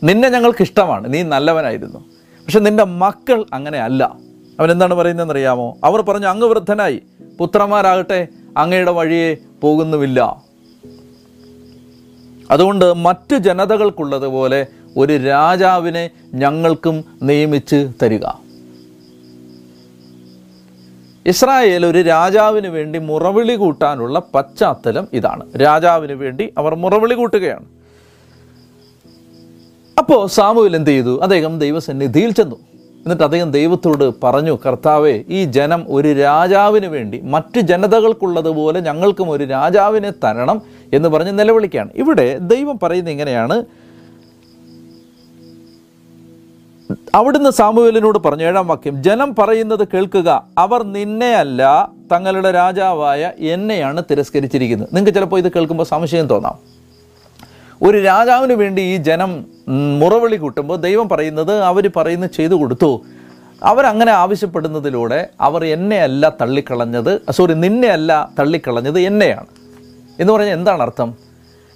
നിന്നെ 0.04 0.30
ഞങ്ങൾക്ക് 0.30 0.62
ഇഷ്ടമാണ്. 0.62 1.14
നീ 1.14 1.24
നല്ലവനായിരുന്നു. 1.24 2.00
പക്ഷെ 2.46 2.60
നിന്റെ 2.60 2.84
മക്കൾ 2.84 3.46
അങ്ങനെ 3.54 3.78
അല്ല. 3.80 4.16
അവൻ 4.60 4.72
എന്താണ് 4.72 4.94
പറയുന്നതെന്ന് 4.94 5.34
അറിയാമോ 5.34 5.78
അവർ 5.84 6.02
പറഞ്ഞു 6.02 6.28
അങ്ങ് 6.28 6.48
വൃദ്ധനായി. 6.48 7.02
പുത്രന്മാരാകട്ടെ 7.40 8.28
അങ്ങയുടെ 8.58 8.92
വഴിയെ 8.92 9.38
പോകുന്നുമില്ല. 9.62 10.42
അതുകൊണ്ട് 12.52 12.94
മറ്റു 12.94 13.36
ജനതകൾക്കുള്ളതുപോലെ 13.36 14.68
ഒരു 14.98 15.18
രാജാവിനെ 15.18 16.10
ഞങ്ങൾക്കും 16.34 17.06
നിയമിച്ച് 17.24 17.90
തരിക. 18.02 18.45
ഇസ്രായേൽ 21.26 21.86
ഒരു 21.86 22.02
രാജാവിന് 22.02 22.68
വേണ്ടി 22.68 23.00
മുറവിളി 23.00 23.56
കൂട്ടാനുള്ള 23.56 24.22
പശ്ചാത്തലം 24.36 25.08
ഇതാണ്. 25.14 25.44
രാജാവിന് 25.58 26.12
വേണ്ടി 26.12 26.54
അവർ 26.58 26.76
മുറവിളി 26.76 27.14
കൂട്ടുകയാണ്. 27.14 27.66
അപ്പോൾ 29.98 30.28
സാമുവിൽ 30.28 30.76
എന്ത് 30.76 30.90
ചെയ്തു? 30.90 31.20
അദ്ദേഹം 31.20 31.60
ദൈവസന്നിധിയിൽ 31.60 32.32
ചെന്നു. 32.32 32.56
എന്നിട്ട് 33.06 33.24
അദ്ദേഹം 33.24 33.52
ദൈവത്തോട് 33.52 34.14
പറഞ്ഞു 34.24 34.58
കർത്താവെ 34.66 35.24
ഈ 35.30 35.44
ജനം 35.46 35.86
ഒരു 35.90 36.14
രാജാവിന് 36.14 36.86
വേണ്ടി 36.86 37.22
മറ്റ് 37.24 37.60
ജനതകൾക്കുള്ളതുപോലെ 37.60 38.80
ഞങ്ങൾക്കും 38.80 39.30
ഒരു 39.30 39.44
രാജാവിനെ 39.44 40.12
തരണം 40.24 40.62
എന്ന് 40.94 41.10
പറഞ്ഞ് 41.10 41.40
നിലവിളിക്കുകയാണ്. 41.40 41.90
ഇവിടെ 41.96 42.38
ദൈവം 42.38 42.80
പറയുന്നത് 42.84 43.12
ഇങ്ങനെയാണ്. 43.14 43.64
അവിടുന്ന് 47.16 47.50
സാമുവേലിനോട് 47.50 48.20
പറഞ്ഞു 48.20 48.44
ഏഴാം 48.44 48.68
വാക്യം 48.68 49.04
ജനം 49.04 49.36
പറയുന്നത് 49.36 49.88
കേൾക്കുക. 49.94 50.44
അവർ 50.58 50.84
നിന്നെയല്ല 50.84 51.90
തങ്ങളുടെ 52.12 52.52
രാജാവായ 52.52 53.32
എന്നെയാണ് 53.40 54.04
തിരസ്കരിച്ചിരിക്കുന്നത്. 54.12 54.90
നിങ്ങൾക്ക് 54.94 55.14
ചിലപ്പോൾ 55.14 55.38
ഇത് 55.38 55.52
കേൾക്കുമ്പോൾ 55.52 55.84
സംശയം 55.84 56.28
തോന്നാം. 56.28 56.60
ഒരു 57.82 58.04
രാജാവിന് 58.04 58.54
വേണ്ടി 58.54 58.82
ഈ 58.82 58.98
ജനം 58.98 59.46
മുറവിളി 60.00 60.36
കൂട്ടുമ്പോൾ 60.36 60.78
ദൈവം 60.78 61.10
പറയുന്നത് 61.10 61.62
അവർ 61.62 61.92
പറയുന്നത് 61.96 62.30
ചെയ്തു 62.38 62.54
കൊടുത്തു. 62.54 63.02
അവരങ്ങനെ 63.64 64.12
ആവശ്യപ്പെടുന്നതിലൂടെ 64.12 65.30
അവർ 65.42 65.66
എന്നെയല്ല 65.66 66.34
തള്ളിക്കളഞ്ഞത് 66.42 67.32
സോറി 67.32 67.54
നിന്നെയല്ല 67.54 68.30
തള്ളിക്കളഞ്ഞത് 68.40 69.00
എന്നെയാണ്. 69.00 69.46
എന്ന് 70.20 70.34
പറഞ്ഞാൽ 70.34 70.54
എന്താണ് 70.54 70.82
അർത്ഥം? 70.82 71.16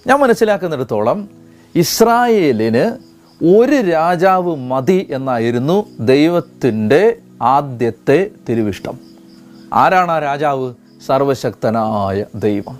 ഞാൻ 0.06 0.20
മനസ്സിലാക്കുന്നിടത്തോളം 0.20 1.28
ഇസ്രായേലിന് 1.74 3.09
ഒരു 3.42 3.80
രാജാവ് 3.80 4.56
മതി 4.56 5.06
എന്നായിരുന്നു 5.10 5.86
ദൈവത്തിന്റെ 6.00 7.16
ആദ്യത്തെ 7.42 8.30
തിരുവിഷ്ടം 8.48 8.98
ആരാണ് 9.72 10.12
ആ 10.12 10.18
രാജാവ്? 10.18 10.74
സർവശക്തനായ 11.06 12.24
ദൈവം. 12.34 12.78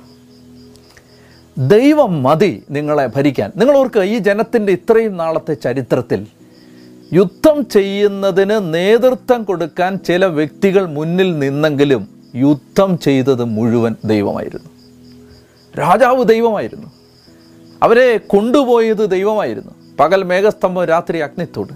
ദൈവം 1.58 2.22
മതി 2.22 2.62
നിങ്ങളെ 2.70 3.06
ഭരിക്കാൻ. 3.16 3.52
നിങ്ങൾ 3.56 3.76
ഓർക്കുക 3.76 4.02
ഈ 4.02 4.18
ജനത്തിന്റെ 4.18 4.72
ഇത്രയും 4.72 5.16
നാളത്തെ 5.16 5.54
ചരിത്രത്തിൽ 5.54 6.26
യുദ്ധം 7.12 7.68
ചെയ്യുന്നതിന് 7.68 8.74
നേതൃത്വം 8.74 9.42
കൊടുക്കാൻ 9.42 9.98
ചില 9.98 10.26
വ്യക്തികൾ 10.26 10.86
മുന്നിൽ 10.86 11.38
നിന്നെങ്കിലും 11.38 12.08
യുദ്ധം 12.34 12.98
ചെയ്തത് 12.98 13.44
മുഴുവൻ 13.44 13.94
ദൈവമായിരുന്നു. 14.04 14.70
രാജാവ് 15.78 16.24
ദൈവമായിരുന്നു. 16.24 16.86
അവരെ 17.82 18.16
കൊണ്ടുപോയത് 18.16 19.10
ദൈവമായിരുന്നു. 19.10 19.79
പകൽ 20.00 20.22
മേഘസ്തംഭം 20.22 20.84
രാത്രി 20.84 21.18
അഗ്നിത്തോട്. 21.18 21.72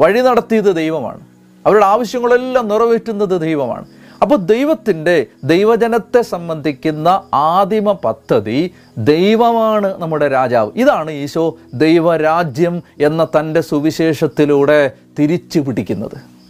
വഴി 0.00 0.20
നടത്തിയത് 0.20 0.76
ദൈവമാണ്. 0.76 1.20
അവരുടെ 1.66 1.84
ആവശ്യങ്ങളെല്ലാം 1.84 2.68
നിറവേറ്റുന്നത് 2.68 3.40
ദൈവമാണ്. 3.40 3.86
അപ്പോൾ 4.22 4.36
ദൈവത്തിന്റെ 4.36 5.26
ദൈവജനത്തെ 5.44 6.22
സംബന്ധിക്കുന്ന 6.22 7.22
ആദിമ 7.34 7.92
പദ്ധതി 7.92 8.74
ദൈവമാണ് 8.98 10.00
നമ്മുടെ 10.00 10.28
രാജാവ്. 10.28 10.70
ഇതാണ് 10.76 11.10
ഈശോ 11.10 11.58
ദൈവരാജ്യം 11.74 12.82
എന്ന 13.00 13.24
തന്റെ 13.24 13.60
സുവിശേഷത്തിലൂടെ 13.60 14.92
തിരിച്ചു 15.18 15.60
പിടിക്കുന്നത്. 15.60 16.40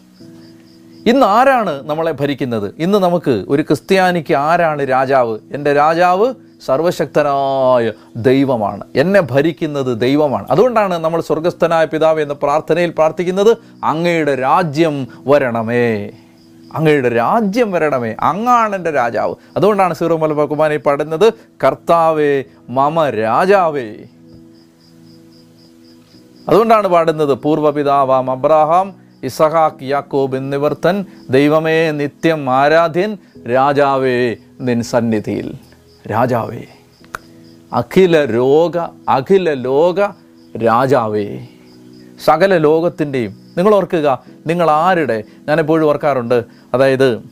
ഇന്ന് 1.07 1.27
ആരാണ് 1.27 1.89
നമ്മളെ 1.89 2.13
ഭരിക്കുന്നത്? 2.13 2.75
ഇന്ന് 2.79 2.99
നമുക്ക് 2.99 3.45
ഒരു 3.49 3.63
ക്രിസ്ത്യാനിക്ക് 3.63 4.35
ആരാണ് 4.35 4.91
രാജാവ്? 4.91 5.39
എന്റെ 5.53 5.73
രാജാവ് 5.73 6.35
സർവശക്തനായ 6.67 7.93
ദൈവമാണ്. 8.17 8.85
എന്നെ 8.97 9.21
ഭരിക്കുന്നത് 9.21 10.01
ദൈവമാണ്. 10.01 10.47
അതുകൊണ്ടാണ് 10.51 10.99
നമ്മൾ 10.99 11.21
സ്വർഗസ്ഥനായ 11.21 11.85
പിതാവ് 11.85 12.21
എന്ന 12.21 12.35
പ്രാർത്ഥനയിൽ 12.35 12.91
പ്രാർത്ഥിക്കുന്നത് 12.91 13.57
അങ്ങയുടെ 13.85 14.35
രാജ്യം 14.35 15.09
വരണമേ. 15.27 16.11
അങ്ങയുടെ 16.75 17.09
രാജ്യം 17.09 17.73
വരണമേ. 17.73 18.17
അങ്ങാണ് 18.21 18.77
എന്റെ 18.77 18.91
രാജാവ്. 18.91 19.35
അതുകൊണ്ടാണ് 19.57 19.95
സീറോ 19.95 20.17
മലബാർ 20.17 20.47
കുമാരി 20.47 20.77
പാടുന്നത് 20.77 21.33
കർത്താവേ 21.67 22.43
മമ 22.69 23.11
രാജാവേ. 23.11 23.95
അതുകൊണ്ടാണ് 26.49 26.89
പാടുന്നത് 26.89 27.35
പൂർവപിതാവാം 27.35 28.31
അബ്രാഹാം 28.31 28.95
ഇസഹാക്ക് 29.23 29.83
യാക്കോബ് 29.83 30.37
എന്നിവർ 30.37 30.77
തൻ 30.85 31.05
ദൈവമേ 31.31 31.91
നിത്യം 31.91 32.51
ആരാധ്യൻ 32.51 33.19
രാജാവേ 33.55 34.37
നിൻ 34.61 34.83
സന്നിധിയിൽ. 34.83 35.70
രാജാവേ. 36.07 36.63
അഖില 37.73 38.25
രോഗ 38.25 38.79
അഖില 39.09 39.55
ലോക 39.55 40.01
രാജാവേ. 40.59 41.47
സകല 42.25 42.59
ലോകത്തിന്റെയും 42.59 43.37
നിങ്ങൾ 43.57 43.75
ഓർക്കുക 43.75 44.25
നിങ്ങൾ 44.47 44.71
ആരുടെ 44.71 45.25
ഞാൻ 45.49 45.61
എപ്പോഴും 45.61 45.87
ഓർക്കാറുണ്ട്. 45.87 46.45
അതായത് 46.75 47.23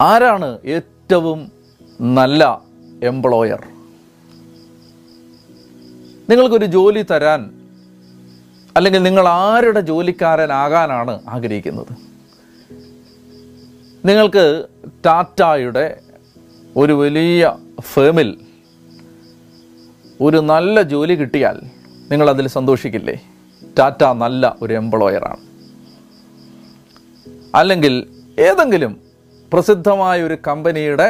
ആരാണ് 0.00 0.58
ഏറ്റവും 0.64 1.52
നല്ല 2.00 2.62
എംപ്ലോയർ 3.02 3.64
നിങ്ങൾക്കൊരു 6.30 6.64
ജോലി 6.64 7.02
തരാൻ 7.02 7.50
അല്ലെങ്കിൽ 8.76 9.02
നിങ്ങൾ 9.02 9.28
ആരുടെ 9.28 9.80
ജോലിക്കാരനാകാനാണ് 9.80 11.20
ആഗ്രഹിക്കുന്നത്? 11.28 11.92
നിങ്ങൾക്ക് 14.04 14.66
ടാറ്റായുടെ 15.06 16.00
ഒരു 16.76 16.92
വലിയ 16.92 17.42
ഫേമിൽ 17.80 18.30
ഒരു 20.20 20.38
നല്ല 20.52 20.82
ജോലി 20.82 21.14
കിട്ടിയാൽ 21.20 21.56
നിങ്ങൾ 22.10 22.30
അതിൽ 22.30 22.46
സന്തോഷിക്കില്ലേ? 22.48 23.14
ടാറ്റ 23.78 24.02
നല്ല 24.22 24.56
ഒരു 24.62 24.72
എംപ്ലോയറാണ് 24.74 25.42
അല്ലെങ്കിൽ 27.54 27.94
ഏതെങ്കിലും 28.38 28.92
പ്രസിദ്ധമായ 29.52 30.22
ഒരു 30.22 30.36
കമ്പനിയുടെ 30.46 31.08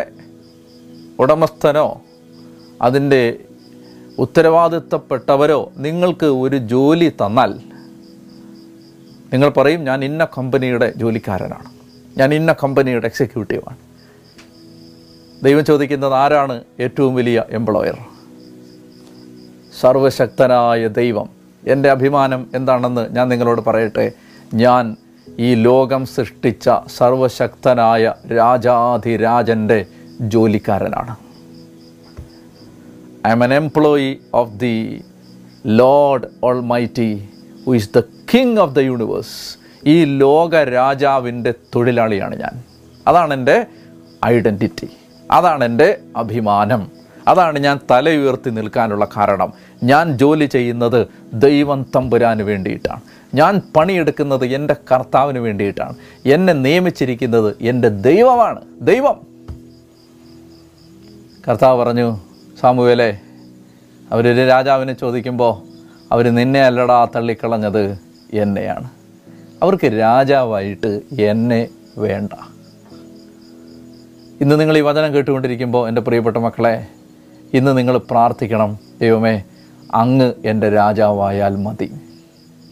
ഉടമസ്ഥനോ 1.19 1.87
അതിന്റെ 2.83 3.23
ഉത്തരവാദിത്തപ്പെട്ടവരോ 4.19 5.61
നിങ്ങൾക്ക് 5.77 6.27
ഒരു 6.45 6.57
ജോലി 6.75 7.09
തന്നാൽ 7.23 7.53
നിങ്ങൾ 9.33 9.49
പറയും 9.49 9.83
ഞാൻ 9.85 10.05
ഇന്ന 10.05 10.25
കമ്പനിയുടെ 10.37 10.93
ജോലിക്കാരനാണ്. 10.97 11.69
ഞാൻ 12.17 12.35
ഇന്ന 12.35 12.53
കമ്പനിയുടെ 12.53 13.07
എക്സിക്യൂട്ടീവാണ് 13.07 13.79
ദൈവം 15.45 15.65
ചോദിക്കുന്നത് 15.65 16.15
ആരാണ് 16.15 16.65
ഏറ്റവും 16.81 17.15
വലിയ 17.15 17.45
എംപ്ലോയർ 17.51 17.97
സർവശക്തനായ 19.81 20.89
ദൈവം. 20.89 21.29
എന്റെ 21.67 21.91
അഭിമാനം 21.91 22.51
എന്താണെന്ന് 22.55 23.17
ഞാൻ 23.17 23.29
നിങ്ങളോട് 23.29 23.61
പറയട്ടെ? 23.61 24.13
ഞാൻ 24.55 24.97
ഈ 25.39 25.55
ലോകം 25.55 26.07
സൃഷ്ടിച്ച 26.07 26.71
സർവശക്തനായ 26.97 28.15
രാജാധിരാജന്റെ 28.33 29.87
ജോലിക്കാരനാണ്. 30.21 31.17
I 33.27 33.31
am 33.31 33.45
an 33.45 33.55
employee 33.55 34.21
of 34.35 34.53
the 34.59 35.05
lord 35.67 36.29
almighty 36.61 37.29
who 37.67 37.75
is 37.75 37.91
the 37.97 38.01
king 38.35 38.59
of 38.59 38.75
the 38.75 38.79
universe 38.79 39.39
ഈ 39.87 40.05
ലോക 40.05 40.55
രാജാവിന്റെ 40.55 41.55
തൊഴിലാളിയാണ് 41.75 42.37
ഞാൻ. 42.41 42.65
അതാണ് 43.07 43.35
എന്റെ 43.35 43.67
ഐഡന്റിറ്റി 44.25 44.89
അതാണ് 45.31 45.65
എന്റെ 45.65 45.99
അഭിമാനം. 46.17 46.91
അതാണ് 47.29 47.59
ഞാൻ 47.59 47.81
തലയുയർത്തി 47.91 48.51
നിൽക്കാനുള്ള 48.51 49.09
കാരണം. 49.17 49.53
ഞാൻ 49.83 50.19
ജോലി 50.19 50.45
ചെയ്യുന്നത് 50.45 51.07
ദൈവം 51.35 51.87
തമ്പുരാന് 51.97 52.43
വേണ്ടിയിട്ടാണ്. 52.43 53.01
ഞാൻ 53.35 53.63
പണിയെടുക്കുന്നത് 53.77 54.47
എന്റെ 54.47 54.77
കർത്താവിന് 54.93 55.39
വേണ്ടിയിട്ടാണ്. 55.39 55.95
എന്നെ 56.27 56.53
നിയമിച്ചിരിക്കുന്നത് 56.53 57.57
എന്റെ 57.61 57.89
ദൈവമാണ്. 57.89 58.61
ദൈവം. 58.81 59.21
കർത്താവ് 61.49 61.79
പറഞ്ഞു 61.79 62.19
സാമുവേലെ 62.61 63.19
അവരൊരു 64.13 64.47
രാജാവിനെ 64.47 64.93
ചോദിക്കുമ്പോൾ 64.93 65.63
അവർ 66.13 66.35
നിന്നെ 66.35 66.63
അല്ലടാ 66.63 67.07
തള്ളിക്കളഞ്ഞത് 67.17 67.99
എന്നെയാണ്. 68.33 68.91
അവർക്ക് 69.63 69.87
രാജാവായിട്ട് 69.87 71.01
എന്നെ 71.21 71.69
വേണ്ട. 71.99 72.54
ഇന്ന് 74.41 74.61
നിങ്ങൾ 74.61 74.79
ഈ 74.79 74.81
വചനം 74.81 75.15
കേട്ടുകൊണ്ടിരിക്കുമ്പോൾ 75.15 75.89
എന്റെ 75.89 76.01
പ്രിയപ്പെട്ട 76.01 76.37
മക്കളെ 76.37 76.87
ഇന്ന് 77.55 77.79
നിങ്ങൾ 77.79 77.97
പ്രാർത്ഥിക്കണം 77.99 78.79
ദൈവമേ 79.01 79.43
അങ്ങ് 79.95 80.33
എന്റെ 80.45 80.71
രാജാവായാൽ 80.71 81.57
മതി. 81.57 81.93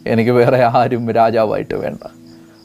എനിക്ക് 0.07 0.31
വേറെ 0.31 0.63
ആരും 0.63 1.11
രാജാവായിട്ട് 1.11 1.73
വേണ്ട. 1.73 2.07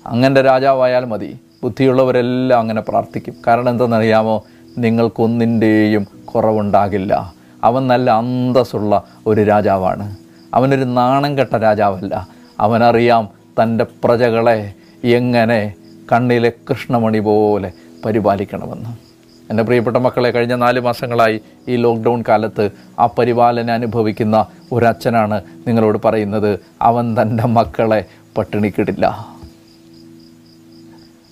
അങ്ങന്റെ 0.07 0.43
രാജാവായാൽ 0.43 1.05
മതി. 1.05 1.39
ബുദ്ധിയുള്ളവരെല്ലാം 1.63 2.61
അങ്ങനെ 2.61 2.81
പ്രാർത്ഥിക്കും. 2.81 3.35
കാരണം 3.47 3.69
എന്തെന്നറിയാമോ 3.69 4.45
നിങ്ങൾക്കൊന്നിന്റെയും 4.79 6.07
കുറവുണ്ടാകില്ല. 6.25 7.35
അവൻ 7.65 7.87
നല്ല 7.87 8.11
അന്തസ്സുള്ള 8.11 9.03
ഒരു 9.27 9.45
രാജാവാണ്. 9.45 10.17
അവനൊരു 10.55 10.85
നാണം 10.85 11.39
കെട്ട 11.39 11.57
രാജാവല്ല. 11.57 12.29
അവനറിയാം 12.61 13.29
തന്റെ 13.63 13.87
പ്രജകളെ 14.05 14.75
എങ്ങനെ 15.05 15.75
കണ്ണിലെ 16.13 16.53
കൃഷ്ണമണി 16.71 17.19
പോലെ 17.19 17.73
പരിപാലിക്കണമെന്ന്. 18.05 19.09
എന്റെ 19.51 19.63
പ്രിയപ്പെട്ട 19.63 19.97
മക്കളെ 19.97 20.31
കഴിഞ്ഞ 20.31 20.55
നാല് 20.55 20.81
മാസങ്ങളായി 20.81 21.41
ഈ 21.69 21.77
ലോക്ക്ഡൗൺ 21.77 22.25
കാലത്ത് 22.29 22.71
ആ 22.99 23.07
പരിപാലന 23.07 23.71
അനുഭവിക്കുന്ന 23.71 24.47
ഒരച്ഛനാണ് 24.73 25.43
നിങ്ങളോട് 25.67 25.99
പറയുന്നത് 26.05 26.59
അവൻ 26.83 27.17
തന്റെ 27.23 27.45
മക്കളെ 27.47 28.05
പട്ടിണിക്കിടില്ല. 28.39 29.29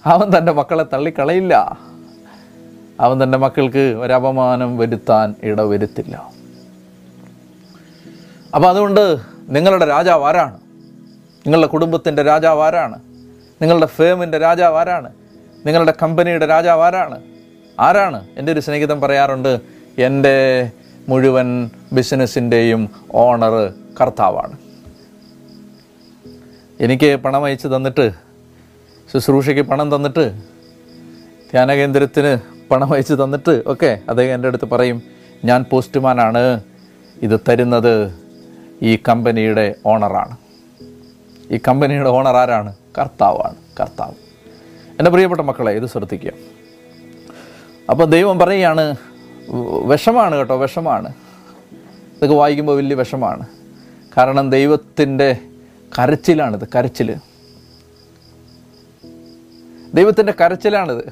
അവൻ 0.06 0.38
തന്റെ 0.38 0.52
മക്കളെ 0.52 0.84
തള്ളിക്കളയില്ല. 0.92 1.78
അവൻ 3.00 3.22
തന്റെ 3.22 3.38
മക്കൾക്ക് 3.38 3.78
ഒരപമാനം 3.78 4.78
വരുത്താൻ 4.78 5.34
ഇടവരുത്തില്ല. 5.42 6.30
അപ്പോൾ 8.54 8.68
അതുകൊണ്ട് 8.68 9.16
നിങ്ങളുടെ 9.48 9.86
രാജാവ് 9.86 10.24
ആരാണ്? 10.24 10.54
നിങ്ങളുടെ 11.46 11.66
കുടുംബത്തിന്റെ 11.66 12.22
രാജാവ് 12.22 12.62
ആരാണ്? 12.62 12.98
നിങ്ങളുടെ 13.62 13.86
ഫേമിന്റെ 13.86 14.38
രാജാവ് 14.38 14.76
ആരാണ്? 14.76 15.12
നിങ്ങളുടെ 15.66 15.94
കമ്പനിയുടെ 16.02 16.46
രാജാവ് 16.46 16.82
ആരാണ്? 16.82 17.22
ആരാണ്? 17.80 18.26
എന്റെ 18.36 18.52
ഒരു 18.52 18.60
സ്നേഹിതം 18.60 19.00
പറയാറുണ്ട് 19.00 19.60
എന്റെ 19.98 20.70
മുഴുവൻ 21.08 21.70
ബിസിനസ്സിന്റെയും 21.92 22.90
ഓണർ 23.12 23.74
കർത്താവാണ്. 24.00 24.58
എനിക്ക് 26.80 27.16
പണം 27.16 27.44
അയച്ചു 27.44 27.68
തന്നിട്ട് 27.68 28.10
ശുശ്രൂഷയ്ക്ക് 29.12 29.62
പണം 29.62 29.96
തന്നിട്ട് 29.96 30.32
ധ്യാനകേന്ദ്രത്തിന് 31.50 32.38
പണം 32.70 32.92
അയച്ചു 32.92 33.14
തന്നിട്ട് 33.14 33.62
ഒക്കെ 33.66 33.98
അദ്ദേഹം 34.08 34.34
എന്റെ 34.34 34.48
അടുത്ത് 34.48 34.64
പറയും 34.64 35.02
ഞാൻ 35.44 35.64
പോസ്റ്റ്മാനാണ്. 35.70 36.60
ഇത് 37.22 37.40
തരുന്നത് 37.48 38.14
ഈ 38.82 38.98
കമ്പനിയുടെ 39.08 39.74
ഓണറാണ്. 39.86 40.36
ഈ 41.50 41.60
കമ്പനിയുടെ 41.68 42.08
ഓണർ 42.08 42.36
ആരാണ്? 42.36 42.74
കർത്താവാണ്. 42.98 43.56
കർത്താവ്. 43.80 44.25
എന്റെ 44.98 45.10
പ്രിയപ്പെട്ട 45.10 45.40
മക്കളെ 45.40 45.72
ഇത് 45.72 45.86
ശ്രദ്ധിക്കുക. 45.86 46.30
അപ്പോൾ 47.90 48.04
ദൈവം 48.04 48.38
പറയുകയാണ് 48.38 48.96
വിഷമാണ് 49.84 50.36
കേട്ടോ 50.36 50.56
വിഷമാണ്. 50.56 51.08
ഇതൊക്കെ 52.16 52.34
വായിക്കുമ്പോൾ 52.34 52.76
വലിയ 52.76 52.96
വിഷമാണ്. 52.96 53.46
കാരണം 54.16 54.50
ദൈവത്തിന്റെ 54.50 55.38
കരച്ചിലാണിത് 55.98 56.68
കരച്ചിൽ 56.74 57.14
ദൈവത്തിന്റെ 59.94 60.32
കരച്ചിലാണിത്. 60.40 61.04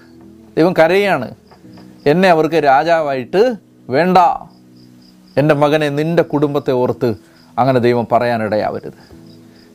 ദൈവം 0.57 0.73
കരയാണ് 0.73 1.35
എന്നെ 2.07 2.29
അവർക്ക് 2.29 2.55
രാജാവായിട്ട് 2.55 3.55
വേണ്ട. 3.89 4.19
എന്റെ 5.37 5.55
മകനെ 5.55 5.89
നിന്റെ 5.89 6.23
കുടുംബത്തെ 6.23 6.73
ഓർത്ത് 6.73 7.15
അങ്ങനെ 7.59 7.81
ദൈവം 7.81 8.07
പറയാനിടയാവരുത്. 8.13 8.93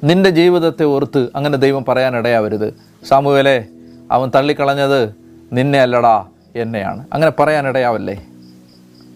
നിന്റെ 0.03 0.29
ജീവിതത്തെ 0.29 0.83
ഓർത്ത് 0.83 1.29
അങ്ങനെ 1.35 1.57
ദൈവം 1.57 1.85
പറയാനിടയാവരുത്. 1.85 2.73
സാമുവേലെ 3.07 3.65
അവൻ 4.11 4.31
തള്ളിക്കളഞ്ഞത് 4.35 5.15
നിന്നെ 5.53 5.81
അല്ലടാ 5.81 6.25
എന്നെയാണ്. 6.55 7.07
അങ്ങനെ 7.13 7.31
പറയാനിടയാവല്ലേ? 7.39 8.25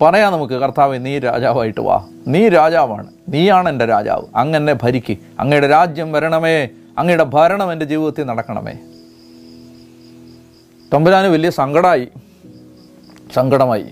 പറയാം 0.01 0.33
നമുക്ക് 0.33 0.53
കർത്താവ് 0.53 1.05
നീ 1.05 1.19
രാജാവായിട്ട് 1.19 1.81
വാ. 1.81 2.07
നീ 2.27 2.49
രാജാവാണ്. 2.49 3.07
നീയാണ് 3.29 3.69
എന്റെ 3.69 3.85
രാജാവ്. 3.85 4.25
അങ്ങനെ 4.35 4.75
ഭരിക്ക്. 4.83 5.17
അങ്ങയുടെ 5.39 5.67
രാജ്യം 5.67 6.11
വരണമേ. 6.11 6.67
അങ്ങയുടെ 6.97 7.23
ഭരണം 7.23 7.71
എന്റെ 7.71 7.85
ജീവിതത്തിൽ 7.85 8.23
നടക്കണമേ. 8.23 8.73
തമ്പുരാന് 10.93 11.27
വലിയ 11.27 11.49
സങ്കടമായി 11.49 12.07
സങ്കടമായി. 13.33 13.85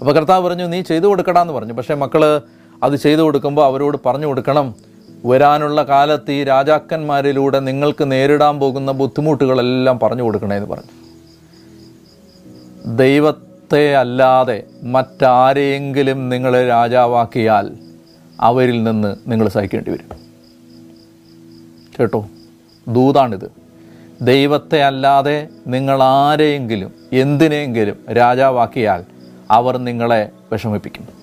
അപ്പോൾ 0.00 0.12
കർത്താവ് 0.12 0.48
പറഞ്ഞു 0.48 0.64
നീ 0.64 0.80
ചെയ്തു 0.82 1.06
കൊടുക്കടാന്ന് 1.06 1.52
പറഞ്ഞു. 1.52 1.72
പക്ഷേ 1.72 1.94
മക്കൾ 1.94 2.40
അത് 2.82 2.96
ചെയ്തു 2.96 3.20
കൊടുക്കുമ്പോൾ 3.20 3.66
അവരോട് 3.66 3.98
പറഞ്ഞു 4.06 4.26
കൊടുക്കണം. 4.26 4.74
വരാനുള്ള 5.24 5.82
കാലത്ത് 5.82 6.30
ഈ 6.30 6.44
രാജാക്കന്മാരിലൂടെ 6.44 7.58
നിങ്ങൾക്ക് 7.58 8.12
നേരിടാൻ 8.12 8.58
പോകുന്ന 8.58 8.92
ബുദ്ധിമുട്ടുകളെല്ലാം 8.92 9.98
പറഞ്ഞു 9.98 10.22
കൊടുക്കണേ 10.22 10.56
എന്ന് 10.56 10.68
പറഞ്ഞു. 10.68 11.08
ദൈവത്തെ 12.96 13.96
അല്ലാതെ 13.96 14.62
മറ്റാരെയെങ്കിലും 14.82 16.28
നിങ്ങളെ 16.28 16.66
രാജാവാക്കിയാൽ 16.66 17.76
അവരിൽ 18.40 18.82
നിന്ന് 18.82 19.16
നിങ്ങൾ 19.26 19.48
സഹിക്കേണ്ടി 19.48 19.90
വരും. 19.90 20.16
കേട്ടോ? 22.00 22.28
ദൂതാണിത്. 22.88 23.52
ദൈവത്തെ 24.22 24.82
അല്ലാതെ 24.82 25.48
നിങ്ങൾ 25.66 26.02
ആരെയെങ്കിലും 26.02 26.94
എന്തിനെങ്കിലും 27.12 27.96
രാജാവാക്കിയാൽ 28.12 29.04
അവർ 29.50 29.76
നിങ്ങളെ 29.76 30.28
വിഷമിപ്പിക്കും. 30.52 31.17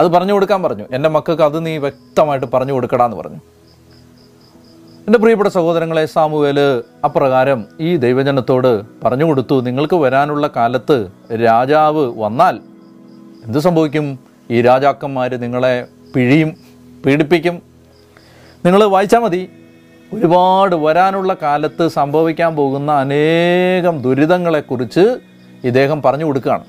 അത് 0.00 0.08
പറഞ്ഞു 0.08 0.32
കൊടുക്കാൻ 0.32 0.62
പറഞ്ഞു. 0.62 0.84
എന്റെ 0.90 1.08
മക്കൾക്ക് 1.08 1.42
അത് 1.42 1.66
നീ 1.66 1.78
വ്യക്തമായിട്ട് 1.78 2.46
പറഞ്ഞു 2.54 2.72
കൊടുക്കടാന്ന് 2.72 3.16
പറഞ്ഞു. 3.16 3.40
എന്റെ 5.06 5.18
പ്രിയപ്പെട്ട 5.18 5.50
സഹോദരങ്ങളെ 5.50 6.06
സാമുവേൽ 6.06 6.58
അപ്രകാരം 7.04 7.60
ഈ 7.80 7.96
ദൈവജനത്തോട് 7.96 8.70
പറഞ്ഞു 9.04 9.24
കൊടുത്തു 9.24 9.60
നിങ്ങൾക്ക് 9.60 9.94
വരാനുള്ള 9.94 10.50
കാലത്ത് 10.56 10.96
രാജാവ് 11.44 12.04
വന്നാൽ 12.18 12.58
എന്ത് 13.46 13.58
സംഭവിക്കും? 13.58 14.18
ഈ 14.50 14.62
രാജാക്കന്മാർ 14.62 15.36
നിങ്ങളെ 15.36 15.86
പിഴിയും 16.14 16.50
പീഡിപ്പിക്കും. 17.06 17.62
നിങ്ങൾ 18.64 18.84
വായിച്ചാൽ 18.84 19.18
മതി. 19.18 19.48
ഒരുപാട് 20.14 20.76
വരാനുള്ള 20.76 21.36
കാലത്ത് 21.42 21.88
സംഭവിക്കാൻ 21.88 22.56
പോകുന്ന 22.56 22.92
അനേകം 22.92 24.02
ദുരിതങ്ങളെക്കുറിച്ച് 24.02 25.04
ഇദ്ദേഹം 25.64 26.02
പറഞ്ഞു 26.02 26.24
കൊടുക്കുകയാണ്. 26.24 26.64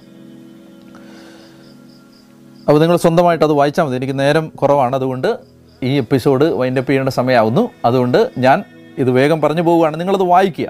അപ്പോൾ 2.68 2.80
നിങ്ങൾ 2.80 2.98
സ്വന്തമായിട്ട് 2.98 3.46
അത് 3.46 3.52
വായിച്ചാൽ 3.52 3.84
മതി. 3.84 3.96
എനിക്ക് 3.96 4.20
നേരം 4.20 4.48
കുറവാണ്. 4.48 4.96
അതുകൊണ്ട് 4.96 5.38
ഈ 5.84 5.98
എപ്പിസോഡ് 5.98 6.46
വൈൻഡപ്പ് 6.46 6.90
ചെയ്യേണ്ട 6.90 7.10
സമയമാവുന്നു. 7.10 7.70
അതുകൊണ്ട് 7.86 8.32
ഞാൻ 8.38 8.64
ഇത് 8.98 9.12
വേഗം 9.12 9.42
പറഞ്ഞു 9.42 9.62
പോവുകയാണ്. 9.62 10.00
നിങ്ങളത് 10.00 10.24
വായിക്കുക. 10.24 10.70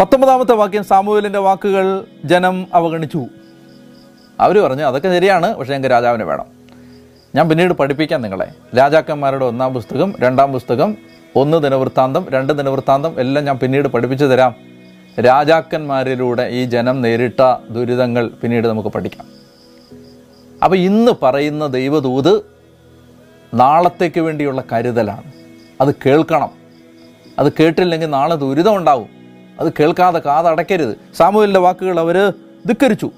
പത്തൊമ്പതാമത്തെ 0.00 0.52
വാക്യം 0.52 0.84
സാമൂഹലിന്റെ 0.84 1.38
വാക്കുകൾ 1.38 2.04
ജനം 2.24 2.66
അവഗണിച്ചു. 2.74 3.26
അവർ 4.40 4.58
പറഞ്ഞു 4.58 4.82
അതൊക്കെ 4.82 5.08
ശരിയാണ് 5.08 5.54
പക്ഷേ 5.54 5.72
ഞങ്ങൾക്ക് 5.72 5.90
രാജാവിനെ 5.90 6.24
വേണം. 6.24 6.44
ഞാൻ 7.34 7.48
പിന്നീട് 7.48 7.72
പഠിപ്പിക്കാം 7.72 8.22
നിങ്ങളെ. 8.22 8.48
രാജാക്കന്മാരുടെ 8.78 9.44
ഒന്നാം 9.44 9.74
പുസ്തകം 9.74 10.14
രണ്ടാം 10.20 10.52
പുസ്തകം 10.52 10.96
ഒന്ന് 11.36 11.62
ദിനവൃത്താന്തം 11.62 12.26
രണ്ട് 12.30 12.52
ദിനവൃത്താന്തം 12.52 13.20
എല്ലാം 13.20 13.44
ഞാൻ 13.44 13.58
പിന്നീട് 13.58 13.88
പഠിപ്പിച്ചു 13.88 14.24
തരാം. 14.24 14.54
രാജാക്കന്മാരിലൂടെ 15.20 16.42
ഈ 16.42 16.64
ജനം 16.64 17.00
നേരിട്ട 17.00 17.54
ദുരിതങ്ങൾ 17.70 18.30
പിന്നീട് 18.42 18.68
നമുക്ക് 18.68 18.88
പഠിക്കാം. 18.88 19.39
അപ്പോൾ 20.64 20.76
ഇന്ന് 20.76 21.12
പറയുന്ന 21.22 21.66
ദൈവദൂത് 21.66 22.42
നാളത്തേക്ക് 23.54 24.20
വേണ്ടിയുള്ള 24.20 24.64
കരുതലാണ്. 24.72 25.32
അത് 25.80 25.94
കേൾക്കണം. 26.06 26.50
അത് 27.38 27.52
കേട്ടില്ലെങ്കിൽ 27.52 28.06
നാളെ 28.06 28.36
ദുരിതം 28.36 28.76
ഉണ്ടാവും. 28.76 29.08
അത് 29.60 29.72
കേൾക്കാതെ 29.80 30.18
കാതടയ്ക്കരുത് 30.18 30.96
സാമൂഹലിന്റെ 31.16 31.60
വാക്കുകൾ 31.60 32.00
അവർ 32.00 32.32
ധിക്കരിച്ചു. 32.66 33.10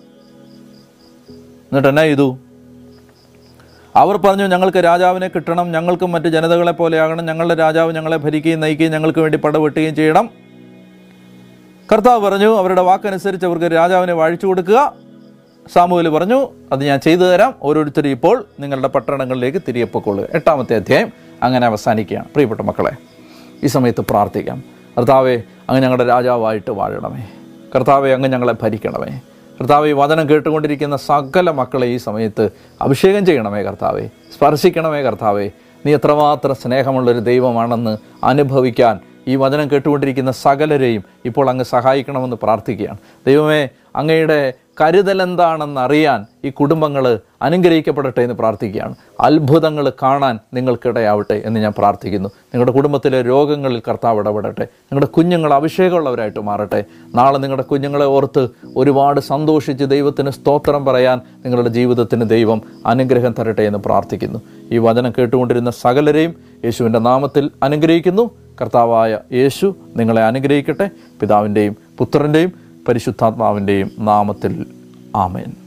എന്നിട്ട് 1.28 1.88
എന്നാ 1.88 2.02
ചെയ്തു? 2.02 2.38
അവർ 3.96 4.16
പറഞ്ഞു 4.16 4.44
ഞങ്ങൾക്ക് 4.44 4.78
രാജാവിനെ 4.78 5.28
കിട്ടണം. 5.28 5.72
ഞങ്ങൾക്കും 5.72 6.12
മറ്റ് 6.12 6.26
ജനതകളെ 6.26 6.72
പോലെയാകണം 6.72 7.26
ഞങ്ങളുടെ 7.26 7.54
രാജാവ് 7.54 7.92
ഞങ്ങളെ 7.92 8.16
ഭരിക്കുകയും 8.16 8.60
നയിക്കുകയും 8.60 8.92
ഞങ്ങൾക്ക് 8.92 9.18
വേണ്ടി 9.18 9.38
പടവെട്ടുകയും 9.38 9.94
ചെയ്യണം. 9.94 10.30
കർത്താവ് 11.92 12.20
പറഞ്ഞു 12.20 12.56
അവരുടെ 12.56 12.82
വാക്കനുസരിച്ച് 12.82 13.46
അവർക്ക് 13.46 13.74
രാജാവിനെ 13.74 14.12
വാഴിച്ചു 14.12 14.46
കൊടുക്കുക. 14.46 14.94
സാമൂഹൽ 15.68 16.08
പറഞ്ഞു 16.08 16.48
അത് 16.72 16.84
ഞാൻ 16.84 17.00
ചെയ്തു 17.00 17.20
തരാം. 17.20 17.54
ഓരോരുത്തരും 17.62 18.08
ഇപ്പോൾ 18.08 18.44
നിങ്ങളുടെ 18.60 18.88
പട്ടണങ്ങളിലേക്ക് 18.88 19.58
തിരികെ 19.68 19.84
പൊക്കൊള്ളുക 19.84 20.26
എട്ടാമത്തെ 20.34 20.76
അധ്യായം 20.76 21.12
അങ്ങനെ 21.42 21.66
അവസാനിക്കുകയാണ്. 21.66 22.24
പ്രിയപ്പെട്ട 22.24 22.60
മക്കളെ 22.60 22.90
ഈ 23.64 23.66
സമയത്ത് 23.66 24.00
പ്രാർത്ഥിക്കാം. 24.00 24.62
കർത്താവെ 24.98 25.42
അങ്ങ് 25.68 25.82
ഞങ്ങളുടെ 25.82 26.04
രാജാവായിട്ട് 26.04 26.70
വാഴണമേ. 26.70 27.28
കർത്താവെ 27.74 28.10
അങ്ങ് 28.10 28.28
ഞങ്ങളെ 28.28 28.54
ഭരിക്കണമേ. 28.62 29.20
കർത്താവ് 29.60 29.88
ഈ 29.88 29.92
വചനം 29.92 30.28
കേട്ടുകൊണ്ടിരിക്കുന്ന 30.28 30.96
സകല 30.96 31.50
മക്കളെ 31.50 31.86
ഈ 31.86 31.96
സമയത്ത് 31.96 32.50
അഭിഷേകം 32.80 33.26
ചെയ്യണമേ 33.26 33.62
കർത്താവെ. 33.62 34.06
സ്പർശിക്കണമേ 34.06 35.02
കർത്താവെ. 35.02 35.50
നീ 35.86 35.94
എത്രമാത്രം 35.94 36.54
സ്നേഹമുള്ളൊരു 36.54 37.18
ദൈവമാണെന്ന് 37.18 37.98
അനുഭവിക്കാൻ 38.24 39.00
ഈ 39.28 39.36
വചനം 39.36 39.70
കേട്ടുകൊണ്ടിരിക്കുന്ന 39.70 40.32
സകലരെയും 40.32 41.04
ഇപ്പോൾ 41.24 41.50
അങ്ങ് 41.50 41.64
സഹായിക്കണമെന്ന് 41.64 42.36
പ്രാർത്ഥിക്കുകയാണ്. 42.42 42.96
ദൈവമേ 43.26 43.68
അങ്ങയുടെ 43.96 44.54
കരുതൽ 44.80 45.22
എന്താണെന്നറിയാൻ 45.22 46.26
ഈ 46.44 46.50
കുടുംബങ്ങൾ 46.50 47.18
അനുഗ്രഹിക്കപ്പെടട്ടെ 47.42 48.22
എന്ന് 48.22 48.34
പ്രാർത്ഥിക്കുകയാണ്. 48.34 48.94
അത്ഭുതങ്ങൾ 49.20 49.92
കാണാൻ 50.02 50.38
നിങ്ങൾക്കിടയാവട്ടെ 50.54 51.42
എന്ന് 51.44 51.60
ഞാൻ 51.60 51.72
പ്രാർത്ഥിക്കുന്നു. 51.78 52.28
നിങ്ങളുടെ 52.28 52.72
കുടുംബത്തിലെ 52.72 53.22
രോഗങ്ങളിൽ 53.22 53.82
കർത്താവ് 53.88 54.18
ഇടപെടട്ടെ. 54.18 54.62
നിങ്ങളുടെ 54.62 55.06
കുഞ്ഞുങ്ങൾ 55.06 55.54
അഭിഷേകമുള്ളവരായിട്ട് 55.54 56.40
മാറട്ടെ. 56.40 56.84
നാളെ 57.14 57.38
നിങ്ങളുടെ 57.38 57.62
കുഞ്ഞുങ്ങളെ 57.62 58.04
ഓർത്ത് 58.04 58.48
ഒരുപാട് 58.76 59.20
സന്തോഷിച്ച് 59.20 59.84
ദൈവത്തിന് 59.84 60.30
സ്തോത്രം 60.30 60.84
പറയാൻ 60.84 61.18
നിങ്ങളുടെ 61.18 61.68
ജീവിതത്തിന് 61.68 62.28
ദൈവം 62.28 62.62
അനുഗ്രഹം 62.86 63.34
തരട്ടെ 63.38 63.62
എന്ന് 63.62 63.78
പ്രാർത്ഥിക്കുന്നു. 63.78 64.38
ഈ 64.72 64.78
വചനം 64.78 65.12
കേട്ടുകൊണ്ടിരുന്ന 65.18 65.70
സകലരെയും 65.70 66.34
യേശുവിന്റെ 66.64 66.98
നാമത്തിൽ 66.98 67.50
അനുഗ്രഹിക്കുന്നു. 67.62 68.30
കർത്താവായ 68.60 69.18
യേശു 69.32 69.74
നിങ്ങളെ 69.96 70.22
അനുഗ്രഹിക്കട്ടെ. 70.22 70.90
പിതാവിന്റെയും 71.20 71.76
പുത്രന്റെയും 71.98 72.61
പരിശുദ്ധാത്മാവിന്റെയും 72.88 73.90
നാമത്തിൽ 73.98 74.66
ആമേൻ. 75.16 75.61